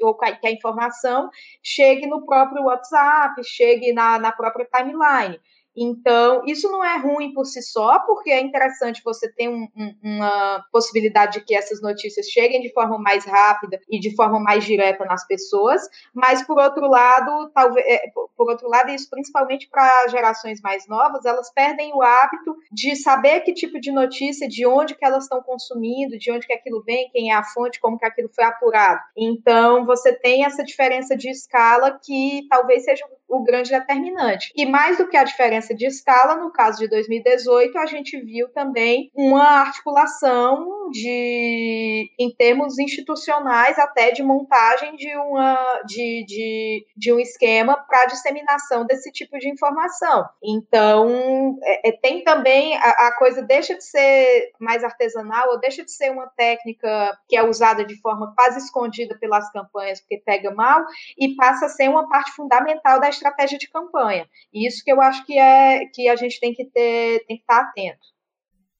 ou 0.00 0.16
que 0.16 0.46
a 0.46 0.50
informação 0.50 1.28
chegue 1.62 2.06
no 2.06 2.24
próprio 2.24 2.64
WhatsApp, 2.64 3.42
chegue 3.44 3.92
na, 3.92 4.18
na 4.18 4.32
própria 4.32 4.66
timeline. 4.66 5.38
Então, 5.78 6.42
isso 6.44 6.70
não 6.70 6.84
é 6.84 6.98
ruim 6.98 7.32
por 7.32 7.44
si 7.44 7.62
só, 7.62 8.00
porque 8.00 8.30
é 8.30 8.40
interessante 8.40 9.02
você 9.04 9.30
ter 9.32 9.48
um, 9.48 9.68
um, 9.76 9.94
uma 10.02 10.64
possibilidade 10.72 11.38
de 11.38 11.44
que 11.44 11.54
essas 11.54 11.80
notícias 11.80 12.26
cheguem 12.26 12.60
de 12.60 12.72
forma 12.72 12.98
mais 12.98 13.24
rápida 13.24 13.78
e 13.88 14.00
de 14.00 14.14
forma 14.16 14.40
mais 14.40 14.64
direta 14.64 15.04
nas 15.04 15.26
pessoas, 15.26 15.82
mas 16.12 16.42
por 16.42 16.58
outro 16.58 16.88
lado, 16.88 17.50
talvez, 17.54 17.86
é, 17.86 18.10
por 18.36 18.50
outro 18.50 18.68
lado, 18.68 18.90
isso 18.90 19.08
principalmente 19.08 19.68
para 19.68 20.08
gerações 20.08 20.60
mais 20.60 20.86
novas, 20.88 21.24
elas 21.24 21.52
perdem 21.52 21.92
o 21.94 22.02
hábito 22.02 22.56
de 22.72 22.96
saber 22.96 23.40
que 23.40 23.52
tipo 23.52 23.80
de 23.80 23.92
notícia, 23.92 24.48
de 24.48 24.66
onde 24.66 24.94
que 24.94 25.04
elas 25.04 25.24
estão 25.24 25.42
consumindo, 25.42 26.18
de 26.18 26.32
onde 26.32 26.46
que 26.46 26.52
aquilo 26.52 26.82
vem, 26.82 27.10
quem 27.10 27.30
é 27.30 27.34
a 27.34 27.44
fonte, 27.44 27.80
como 27.80 27.98
que 27.98 28.06
aquilo 28.06 28.28
foi 28.34 28.44
apurado. 28.44 29.00
Então, 29.16 29.84
você 29.86 30.12
tem 30.12 30.44
essa 30.44 30.64
diferença 30.64 31.16
de 31.16 31.30
escala 31.30 31.98
que 32.02 32.46
talvez 32.48 32.84
seja 32.84 33.06
o 33.28 33.42
grande 33.42 33.70
determinante. 33.70 34.52
E 34.56 34.64
mais 34.64 34.98
do 34.98 35.06
que 35.06 35.16
a 35.16 35.24
diferença 35.24 35.74
de 35.74 35.86
escala, 35.86 36.36
no 36.36 36.50
caso 36.50 36.78
de 36.78 36.88
2018, 36.88 37.78
a 37.78 37.86
gente 37.86 38.18
viu 38.20 38.48
também 38.48 39.10
uma 39.14 39.60
articulação 39.60 40.90
de, 40.90 42.10
em 42.18 42.34
termos 42.34 42.78
institucionais, 42.78 43.78
até 43.78 44.10
de 44.10 44.22
montagem 44.22 44.96
de, 44.96 45.14
uma, 45.16 45.82
de, 45.86 46.24
de, 46.26 46.86
de 46.96 47.12
um 47.12 47.20
esquema 47.20 47.76
para 47.76 48.06
disseminação 48.06 48.86
desse 48.86 49.12
tipo 49.12 49.38
de 49.38 49.48
informação. 49.48 50.28
Então, 50.42 51.58
é, 51.62 51.90
é, 51.90 51.92
tem 51.92 52.24
também 52.24 52.76
a, 52.76 53.08
a 53.08 53.16
coisa 53.18 53.42
deixa 53.42 53.74
de 53.74 53.84
ser 53.84 54.52
mais 54.58 54.82
artesanal 54.82 55.50
ou 55.50 55.60
deixa 55.60 55.84
de 55.84 55.90
ser 55.90 56.10
uma 56.10 56.26
técnica 56.28 57.18
que 57.28 57.36
é 57.36 57.42
usada 57.42 57.84
de 57.84 58.00
forma 58.00 58.32
quase 58.34 58.58
escondida 58.58 59.16
pelas 59.18 59.50
campanhas 59.52 60.00
porque 60.00 60.22
pega 60.24 60.50
mal 60.50 60.84
e 61.18 61.34
passa 61.34 61.66
a 61.66 61.68
ser 61.68 61.88
uma 61.88 62.08
parte 62.08 62.32
fundamental 62.32 63.00
da 63.00 63.08
estratégia 63.18 63.58
de 63.58 63.68
campanha. 63.68 64.26
E 64.52 64.66
isso 64.66 64.82
que 64.84 64.92
eu 64.92 65.00
acho 65.00 65.24
que 65.26 65.38
é 65.38 65.84
que 65.92 66.08
a 66.08 66.16
gente 66.16 66.40
tem 66.40 66.52
que 66.54 66.64
ter, 66.64 67.24
tem 67.26 67.36
que 67.36 67.42
estar 67.42 67.60
atento. 67.60 68.06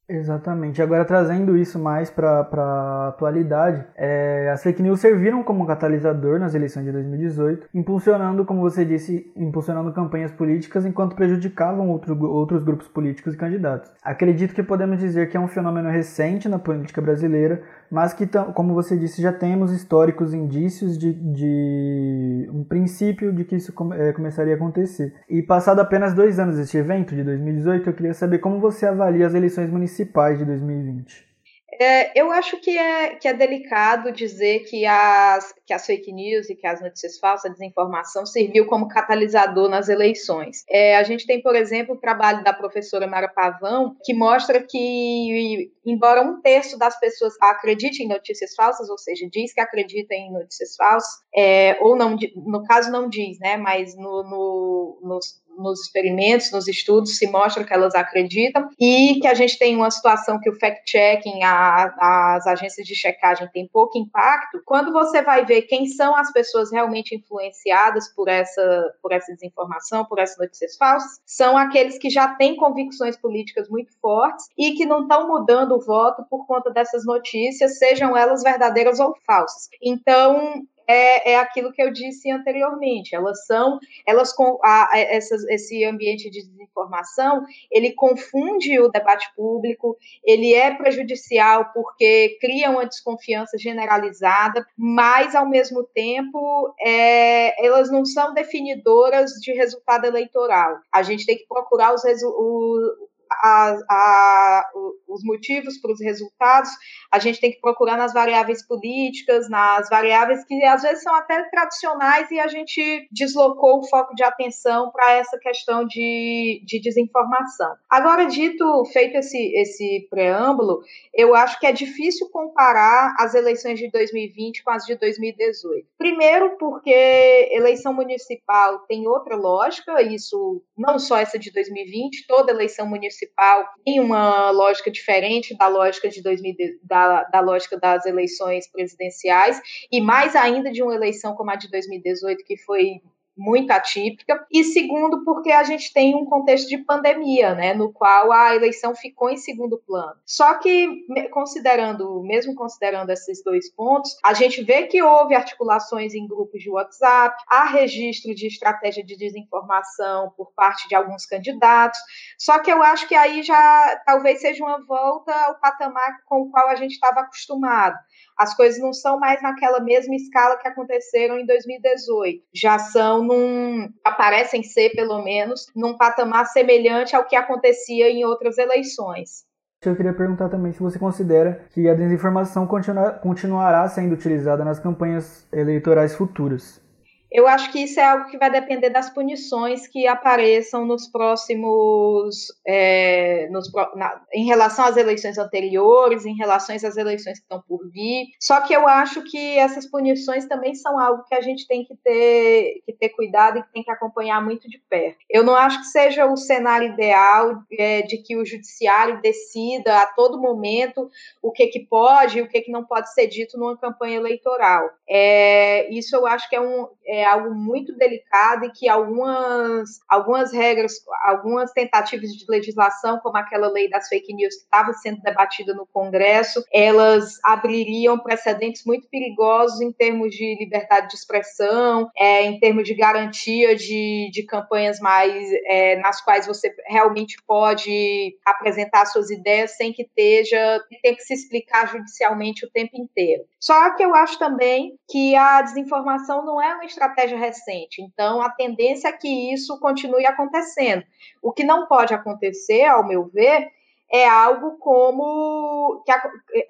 Exatamente. 0.09 0.80
Agora, 0.80 1.04
trazendo 1.04 1.54
isso 1.54 1.78
mais 1.78 2.09
para 2.09 2.49
a 2.50 3.09
atualidade, 3.09 3.85
é, 3.95 4.49
as 4.50 4.62
fake 4.62 4.83
news 4.83 5.00
serviram 5.00 5.42
como 5.42 5.66
catalisador 5.66 6.40
nas 6.40 6.54
eleições 6.54 6.87
de 6.87 6.92
2018, 6.92 7.68
impulsionando, 7.75 8.42
como 8.47 8.62
você 8.62 8.87
disse, 8.87 9.30
impulsionando 9.37 9.92
campanhas 9.92 10.33
políticas 10.33 10.87
enquanto 10.87 11.14
prejudicavam 11.14 11.90
outro, 11.90 12.18
outros 12.25 12.64
grupos 12.64 12.88
políticos 12.88 13.35
e 13.35 13.37
candidatos. 13.37 13.92
Acredito 14.02 14.54
que 14.54 14.62
podemos 14.62 14.99
dizer 14.99 15.28
que 15.28 15.37
é 15.37 15.40
um 15.40 15.47
fenômeno 15.47 15.90
recente 15.90 16.49
na 16.49 16.59
política 16.59 17.02
brasileira, 17.02 17.62
mas 17.90 18.12
que, 18.12 18.26
como 18.54 18.75
você 18.75 18.97
disse, 18.97 19.23
já 19.23 19.33
temos 19.33 19.73
históricos 19.73 20.35
indícios 20.35 20.99
de, 20.99 21.12
de 21.12 22.49
um 22.52 22.64
princípio 22.64 23.33
de 23.33 23.45
que 23.45 23.57
isso 23.57 23.73
é, 23.95 24.12
começaria 24.12 24.54
a 24.54 24.57
acontecer. 24.57 25.14
E 25.28 25.42
passado 25.42 25.80
apenas 25.80 26.14
dois 26.14 26.38
anos 26.38 26.57
deste 26.57 26.76
evento, 26.76 27.14
de 27.14 27.23
2018, 27.23 27.88
eu 27.88 27.95
queria 27.95 28.14
saber 28.14 28.38
como 28.38 28.61
você 28.61 28.87
avalia 28.87 29.26
as 29.26 29.35
eleições 29.35 29.71
municipais 29.71 30.38
de 30.38 30.45
2020. 30.45 31.27
É, 31.73 32.19
eu 32.19 32.31
acho 32.31 32.59
que 32.61 32.77
é, 32.77 33.17
que 33.17 33.29
é 33.29 33.35
delicado 33.35 34.11
dizer 34.11 34.61
que 34.61 34.87
as, 34.87 35.55
que 35.67 35.73
as 35.73 35.85
fake 35.85 36.11
news 36.13 36.49
e 36.49 36.55
que 36.55 36.67
as 36.67 36.81
notícias 36.81 37.19
falsas, 37.19 37.51
a 37.51 37.55
desinformação, 37.55 38.25
serviu 38.25 38.67
como 38.67 38.89
catalisador 38.89 39.69
nas 39.69 39.89
eleições. 39.89 40.65
É, 40.69 40.97
a 40.97 41.03
gente 41.03 41.27
tem, 41.27 41.43
por 41.43 41.55
exemplo, 41.55 41.95
o 41.95 42.01
trabalho 42.01 42.43
da 42.43 42.53
professora 42.53 43.07
Mara 43.07 43.29
Pavão, 43.29 43.97
que 44.03 44.15
mostra 44.15 44.63
que, 44.63 45.71
embora 45.85 46.23
um 46.23 46.41
terço 46.41 46.79
das 46.79 46.99
pessoas 46.99 47.35
acredite 47.41 48.03
em 48.03 48.09
notícias 48.09 48.55
falsas, 48.55 48.89
ou 48.89 48.97
seja, 48.97 49.29
diz 49.31 49.53
que 49.53 49.61
acredita 49.61 50.15
em 50.15 50.33
notícias 50.33 50.75
falsas, 50.75 51.21
é, 51.35 51.77
ou 51.81 51.95
não, 51.95 52.17
no 52.37 52.65
caso 52.65 52.91
não 52.91 53.09
diz, 53.09 53.39
né, 53.41 53.57
mas 53.57 53.95
no, 53.95 54.23
no, 54.23 55.01
nos 55.03 55.39
nos 55.59 55.81
experimentos, 55.81 56.53
nos 56.53 56.69
estudos, 56.69 57.19
se 57.19 57.27
mostra 57.27 57.65
que 57.65 57.73
elas 57.75 57.95
acreditam 57.95 58.69
e 58.79 59.19
que 59.21 59.27
a 59.27 59.35
gente 59.35 59.59
tem 59.59 59.77
uma 59.77 59.91
situação 59.91 60.38
que 60.41 60.49
o 60.49 60.59
fact-checking, 60.59 61.43
as 61.43 62.47
agências 62.47 62.87
de 62.87 62.95
checagem 62.95 63.49
têm 63.53 63.69
pouco 63.69 63.99
impacto. 63.99 64.62
Quando 64.65 64.93
você 64.93 65.23
vai 65.23 65.45
ver 65.45 65.62
quem 65.62 65.87
são 65.87 66.15
as 66.15 66.33
pessoas 66.33 66.73
realmente 66.73 67.15
influenciadas 67.15 68.09
por 68.15 68.29
essa, 68.29 68.95
por 69.03 69.12
essa 69.12 69.33
desinformação, 69.33 70.05
por 70.05 70.19
essas 70.19 70.38
notícias 70.38 70.77
falsas, 70.77 71.19
são 71.27 71.57
aqueles 71.57 71.99
que 71.99 72.09
já 72.09 72.29
têm 72.37 72.57
convicções 72.57 73.17
políticas 73.17 73.69
muito 73.69 73.93
fortes 74.00 74.47
e 74.57 74.73
que 74.73 74.87
não 74.87 75.03
estão 75.03 75.29
mudando 75.29 75.73
o 75.73 75.81
voto 75.81 76.25
por 76.31 76.47
conta 76.47 76.71
dessas 76.71 77.05
notícias, 77.05 77.79
sejam 77.79 78.17
elas 78.17 78.43
verdadeiras 78.43 79.00
ou 79.00 79.15
falsas. 79.27 79.69
Então, 79.83 80.62
é, 80.88 81.33
é 81.33 81.38
aquilo 81.38 81.71
que 81.71 81.83
eu 81.83 81.92
disse 81.92 82.30
anteriormente. 82.30 83.14
Elas 83.14 83.45
são, 83.45 83.78
elas 84.07 84.33
com 84.33 84.59
a, 84.64 84.88
essas, 84.95 85.45
esse 85.45 85.85
ambiente 85.85 86.30
de 86.30 86.42
desinformação, 86.42 87.45
ele 87.71 87.92
confunde 87.92 88.80
o 88.80 88.88
debate 88.88 89.30
público, 89.37 89.97
ele 90.25 90.54
é 90.54 90.75
prejudicial 90.75 91.71
porque 91.75 92.38
cria 92.40 92.71
uma 92.71 92.87
desconfiança 92.87 93.59
generalizada, 93.59 94.66
mas 94.76 95.35
ao 95.35 95.49
mesmo 95.49 95.85
tempo 95.85 96.75
é, 96.80 97.64
elas 97.64 97.90
não 97.90 98.04
são 98.04 98.33
definidoras 98.33 99.33
de 99.33 99.52
resultado 99.52 100.07
eleitoral. 100.07 100.78
A 100.92 101.02
gente 101.02 101.26
tem 101.26 101.37
que 101.37 101.47
procurar 101.47 101.95
os, 101.95 102.02
o, 102.23 103.09
a, 103.42 103.76
a, 103.90 104.71
os 105.09 105.23
motivos 105.25 105.78
para 105.78 105.92
os 105.92 106.00
resultados, 106.00 106.71
a 107.11 107.18
gente 107.18 107.40
tem 107.40 107.50
que 107.50 107.61
procurar 107.61 107.97
nas 107.97 108.12
variáveis 108.12 108.66
políticas, 108.66 109.49
nas 109.49 109.88
variáveis 109.88 110.45
que 110.45 110.62
às 110.64 110.83
vezes 110.83 111.02
são 111.02 111.14
até 111.14 111.42
tradicionais 111.50 112.30
e 112.30 112.38
a 112.38 112.49
gente 112.49 113.09
deslocou 113.11 113.78
o 113.78 113.88
foco 113.88 114.14
de 114.14 114.23
atenção 114.23 114.90
para 114.90 115.12
essa 115.12 115.38
questão 115.38 115.87
de, 115.87 116.62
de 116.64 116.80
desinformação. 116.80 117.75
Agora, 117.88 118.26
dito, 118.26 118.85
feito 118.92 119.16
esse, 119.16 119.52
esse 119.57 120.07
preâmbulo, 120.11 120.83
eu 121.14 121.35
acho 121.35 121.59
que 121.59 121.66
é 121.66 121.73
difícil 121.73 122.28
comparar 122.30 123.14
as 123.18 123.35
eleições 123.35 123.78
de 123.78 123.90
2020 123.90 124.62
com 124.62 124.71
as 124.71 124.85
de 124.85 124.97
2018. 124.97 125.87
Primeiro, 125.97 126.57
porque 126.59 127.49
eleição 127.52 127.92
municipal 127.92 128.80
tem 128.80 129.07
outra 129.07 129.37
lógica, 129.37 130.02
isso 130.02 130.62
não 130.76 130.99
só 130.99 131.16
essa 131.16 131.38
de 131.38 131.50
2020, 131.52 132.26
toda 132.26 132.52
eleição 132.52 132.87
municipal 132.87 133.27
municipal 133.28 133.68
tem 133.85 134.00
uma 134.00 134.50
lógica 134.50 134.90
diferente 134.90 135.56
da 135.56 135.68
lógica 135.68 136.08
de 136.08 136.23
2000, 136.23 136.54
da, 136.82 137.25
da 137.25 137.40
lógica 137.40 137.78
das 137.78 138.06
eleições 138.06 138.70
presidenciais 138.70 139.61
e 139.90 140.00
mais 140.00 140.35
ainda 140.35 140.70
de 140.70 140.82
uma 140.82 140.94
eleição 140.94 141.35
como 141.35 141.50
a 141.50 141.56
de 141.56 141.70
2018 141.70 142.44
que 142.44 142.56
foi 142.56 143.00
muito 143.38 143.71
atípica, 143.71 144.45
e 144.50 144.64
segundo, 144.64 145.25
porque 145.25 145.52
a 145.52 145.62
gente 145.62 145.92
tem 145.92 146.14
um 146.14 146.25
contexto 146.25 146.68
de 146.68 146.78
pandemia, 146.78 147.54
né, 147.54 147.73
no 147.73 147.92
qual 147.92 148.33
a 148.33 148.54
eleição 148.54 148.95
ficou 148.95 149.30
em 149.30 149.37
segundo 149.37 149.78
plano. 149.78 150.16
Só 150.26 150.54
que, 150.54 151.07
considerando, 151.30 152.23
mesmo 152.23 152.54
considerando 152.54 153.11
esses 153.11 153.42
dois 153.42 153.73
pontos, 153.73 154.16
a 154.25 154.35
gente 154.35 154.62
vê 154.62 154.87
que 154.87 155.00
houve 155.00 155.35
articulações 155.35 156.14
em 156.14 156.26
grupos 156.26 156.62
de 156.62 156.71
WhatsApp, 156.71 157.37
há 157.49 157.64
registro 157.64 158.35
de 158.35 158.49
estratégia 158.49 159.04
de 159.04 159.16
desinformação 159.16 160.33
por 160.37 160.52
parte 160.54 160.88
de 160.88 160.95
alguns 160.95 161.25
candidatos, 161.25 161.99
só 162.38 162.59
que 162.59 162.71
eu 162.71 162.83
acho 162.83 163.07
que 163.07 163.14
aí 163.14 163.42
já 163.42 164.02
talvez 164.04 164.40
seja 164.40 164.64
uma 164.64 164.85
volta 164.85 165.33
ao 165.33 165.61
patamar 165.61 166.23
com 166.26 166.42
o 166.42 166.50
qual 166.50 166.68
a 166.68 166.75
gente 166.75 166.92
estava 166.92 167.21
acostumado 167.21 167.97
as 168.38 168.54
coisas 168.54 168.80
não 168.80 168.92
são 168.92 169.18
mais 169.18 169.42
naquela 169.42 169.80
mesma 169.80 170.14
escala 170.14 170.57
que 170.57 170.68
aconteceram 170.68 171.40
em 171.40 171.45
2018. 171.45 172.45
Já 172.54 172.78
são 172.78 173.25
num. 173.28 173.88
aparecem 174.04 174.62
ser, 174.62 174.90
pelo 174.90 175.23
menos, 175.23 175.66
num 175.76 175.97
patamar 175.97 176.47
semelhante 176.47 177.14
ao 177.14 177.25
que 177.25 177.37
acontecia 177.37 178.11
em 178.11 178.25
outras 178.25 178.58
eleições. 178.58 179.47
Eu 179.85 179.94
queria 179.94 180.12
perguntar 180.12 180.49
também 180.49 180.73
se 180.73 180.80
você 180.80 180.99
considera 180.99 181.64
que 181.70 181.88
a 181.88 181.94
desinformação 181.94 182.66
continua, 182.66 183.12
continuará 183.12 183.87
sendo 183.88 184.12
utilizada 184.14 184.64
nas 184.64 184.80
campanhas 184.80 185.47
eleitorais 185.52 186.16
futuras. 186.16 186.82
Eu 187.30 187.47
acho 187.47 187.70
que 187.70 187.80
isso 187.80 188.00
é 188.00 188.04
algo 188.04 188.26
que 188.26 188.38
vai 188.38 188.50
depender 188.50 188.90
das 188.90 189.11
punições 189.11 189.87
que 189.87 190.06
apareçam 190.06 190.87
nos 190.87 191.06
próximos. 191.08 192.47
É, 192.66 193.49
nos, 193.50 193.70
na, 193.94 194.23
em 194.32 194.47
relação 194.47 194.85
às 194.85 194.97
eleições 194.97 195.38
anteriores, 195.38 196.25
em 196.25 196.35
relação 196.35 196.75
às 196.75 196.97
eleições 196.97 197.38
que 197.38 197.44
estão 197.44 197.62
por 197.66 197.88
vir. 197.90 198.28
Só 198.40 198.61
que 198.61 198.73
eu 198.73 198.87
acho 198.88 199.23
que 199.23 199.58
essas 199.58 199.87
punições 199.87 200.47
também 200.47 200.75
são 200.75 200.99
algo 200.99 201.25
que 201.25 201.35
a 201.35 201.40
gente 201.40 201.66
tem 201.66 201.85
que 201.85 201.94
ter, 201.97 202.82
que 202.85 202.92
ter 202.92 203.11
cuidado 203.11 203.58
e 203.58 203.62
que 203.62 203.73
tem 203.73 203.82
que 203.82 203.90
acompanhar 203.90 204.42
muito 204.42 204.68
de 204.68 204.78
perto. 204.88 205.18
Eu 205.28 205.44
não 205.44 205.54
acho 205.54 205.80
que 205.80 205.87
seja 205.87 206.26
o 206.26 206.37
cenário 206.37 206.92
ideal 206.92 207.62
é, 207.78 208.02
de 208.02 208.18
que 208.18 208.37
o 208.37 208.44
judiciário 208.44 209.20
decida 209.20 209.99
a 209.99 210.06
todo 210.06 210.40
momento 210.40 211.11
o 211.42 211.52
que, 211.52 211.66
que 211.66 211.80
pode 211.80 212.38
e 212.38 212.42
o 212.42 212.49
que, 212.49 212.61
que 212.61 212.70
não 212.70 212.85
pode 212.85 213.12
ser 213.12 213.26
dito 213.26 213.58
numa 213.58 213.76
campanha 213.76 214.16
eleitoral. 214.16 214.90
É, 215.08 215.88
isso 215.90 216.14
eu 216.14 216.26
acho 216.26 216.49
que 216.49 216.56
é 216.56 216.61
um. 216.61 216.88
É, 217.19 217.25
algo 217.25 217.53
muito 217.53 217.97
delicado 217.97 218.65
e 218.65 218.71
que 218.71 218.89
algumas, 218.89 219.99
algumas 220.09 220.53
regras, 220.53 220.93
algumas 221.25 221.73
tentativas 221.73 222.31
de 222.31 222.45
legislação, 222.49 223.19
como 223.19 223.37
aquela 223.37 223.69
lei 223.69 223.91
das 223.91 224.09
fake 224.09 224.33
news 224.33 224.55
que 224.55 224.63
estava 224.63 224.93
sendo 224.93 225.21
debatida 225.21 225.75
no 225.75 225.85
Congresso, 225.85 226.63
elas 226.73 227.39
abririam 227.45 228.19
precedentes 228.21 228.85
muito 228.87 229.09
perigosos 229.09 229.81
em 229.81 229.91
termos 229.91 230.33
de 230.33 230.57
liberdade 230.61 231.09
de 231.09 231.15
expressão, 231.15 232.09
é, 232.17 232.45
em 232.45 232.61
termos 232.61 232.85
de 232.85 232.95
garantia 232.95 233.75
de, 233.75 234.31
de 234.33 234.45
campanhas 234.45 235.01
mais 235.01 235.51
é, 235.67 235.97
nas 235.97 236.21
quais 236.21 236.47
você 236.47 236.73
realmente 236.87 237.37
pode 237.45 238.37
apresentar 238.47 239.07
suas 239.07 239.29
ideias 239.29 239.77
sem 239.77 239.93
que 239.93 240.03
esteja 240.03 240.81
ter 241.03 241.15
que 241.17 241.23
se 241.23 241.35
explicar 241.35 241.91
judicialmente 241.91 242.65
o 242.65 242.71
tempo 242.71 242.97
inteiro. 242.97 243.43
Só 243.61 243.95
que 243.97 244.05
eu 244.05 244.15
acho 244.15 244.38
também 244.38 244.99
que 245.09 245.35
a 245.35 245.62
desinformação 245.62 246.45
não 246.45 246.62
é 246.62 246.75
uma 246.75 246.85
estratégia 246.85 247.37
recente. 247.37 248.00
Então, 248.00 248.41
a 248.41 248.50
tendência 248.50 249.09
é 249.09 249.12
que 249.12 249.53
isso 249.53 249.79
continue 249.81 250.27
acontecendo. 250.27 251.03
O 251.43 251.53
que 251.53 251.65
não 251.65 251.87
pode 251.87 252.15
acontecer, 252.15 252.85
ao 252.85 253.07
meu 253.07 253.27
ver, 253.27 253.69
é 254.11 254.27
algo 254.27 254.79
como 254.79 256.03
que 256.05 256.12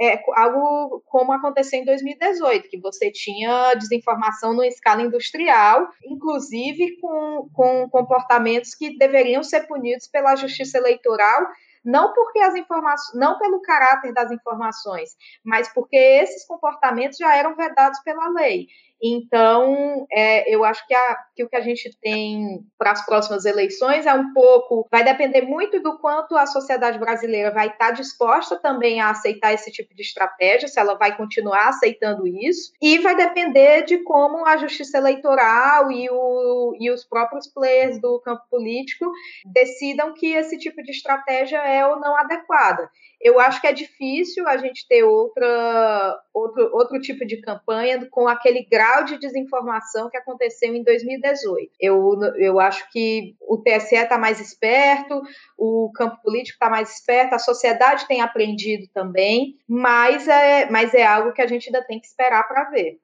é 0.00 0.20
algo 0.34 1.02
como 1.06 1.32
aconteceu 1.32 1.80
em 1.80 1.84
2018, 1.84 2.68
que 2.68 2.80
você 2.80 3.12
tinha 3.12 3.74
desinformação 3.74 4.52
numa 4.52 4.66
escala 4.66 5.02
industrial, 5.02 5.88
inclusive 6.04 6.98
com, 7.00 7.48
com 7.52 7.88
comportamentos 7.90 8.74
que 8.74 8.98
deveriam 8.98 9.42
ser 9.44 9.68
punidos 9.68 10.08
pela 10.08 10.34
justiça 10.34 10.78
eleitoral 10.78 11.46
não 11.84 12.12
porque 12.12 12.38
as 12.40 12.54
informações, 12.54 13.18
não 13.18 13.38
pelo 13.38 13.60
caráter 13.60 14.12
das 14.12 14.30
informações, 14.30 15.16
mas 15.44 15.72
porque 15.72 15.96
esses 15.96 16.46
comportamentos 16.46 17.18
já 17.18 17.34
eram 17.36 17.54
vedados 17.56 17.98
pela 18.00 18.28
lei. 18.30 18.66
Então, 19.02 20.06
é, 20.10 20.52
eu 20.52 20.64
acho 20.64 20.86
que, 20.86 20.94
a, 20.94 21.16
que, 21.34 21.44
o 21.44 21.48
que 21.48 21.56
a 21.56 21.60
gente 21.60 21.90
tem 22.00 22.60
para 22.76 22.92
as 22.92 23.04
próximas 23.04 23.44
eleições 23.44 24.06
é 24.06 24.12
um 24.12 24.32
pouco. 24.32 24.86
Vai 24.90 25.04
depender 25.04 25.42
muito 25.42 25.80
do 25.80 25.98
quanto 25.98 26.36
a 26.36 26.46
sociedade 26.46 26.98
brasileira 26.98 27.52
vai 27.52 27.68
estar 27.68 27.92
disposta 27.92 28.56
também 28.56 29.00
a 29.00 29.10
aceitar 29.10 29.52
esse 29.52 29.70
tipo 29.70 29.94
de 29.94 30.02
estratégia, 30.02 30.68
se 30.68 30.78
ela 30.78 30.94
vai 30.94 31.16
continuar 31.16 31.68
aceitando 31.68 32.26
isso, 32.26 32.72
e 32.82 32.98
vai 32.98 33.16
depender 33.16 33.82
de 33.82 33.98
como 33.98 34.46
a 34.46 34.56
justiça 34.56 34.98
eleitoral 34.98 35.90
e, 35.92 36.08
o, 36.10 36.74
e 36.78 36.90
os 36.90 37.04
próprios 37.04 37.46
players 37.46 38.00
do 38.00 38.20
campo 38.20 38.42
político 38.50 39.10
decidam 39.52 40.12
que 40.14 40.32
esse 40.32 40.58
tipo 40.58 40.82
de 40.82 40.90
estratégia 40.90 41.58
é 41.58 41.86
ou 41.86 42.00
não 42.00 42.16
adequada. 42.16 42.90
Eu 43.20 43.40
acho 43.40 43.60
que 43.60 43.66
é 43.66 43.72
difícil 43.72 44.46
a 44.46 44.56
gente 44.56 44.86
ter 44.88 45.02
outra, 45.02 46.16
outro, 46.32 46.70
outro 46.72 47.00
tipo 47.00 47.26
de 47.26 47.40
campanha 47.40 48.06
com 48.10 48.28
aquele 48.28 48.64
grau 48.64 48.87
de 49.04 49.18
desinformação 49.18 50.10
que 50.10 50.16
aconteceu 50.16 50.74
em 50.74 50.82
2018. 50.82 51.72
Eu, 51.80 52.18
eu 52.36 52.60
acho 52.60 52.90
que 52.90 53.36
o 53.40 53.58
TSE 53.58 53.96
está 53.96 54.18
mais 54.18 54.40
esperto, 54.40 55.22
o 55.56 55.90
campo 55.94 56.20
político 56.22 56.56
está 56.56 56.70
mais 56.70 56.94
esperto, 56.94 57.34
a 57.34 57.38
sociedade 57.38 58.06
tem 58.06 58.20
aprendido 58.20 58.86
também, 58.92 59.56
mas 59.68 60.26
é, 60.28 60.68
mas 60.70 60.94
é 60.94 61.04
algo 61.04 61.32
que 61.32 61.42
a 61.42 61.46
gente 61.46 61.68
ainda 61.68 61.86
tem 61.86 62.00
que 62.00 62.06
esperar 62.06 62.46
para 62.46 62.70
ver. 62.70 62.98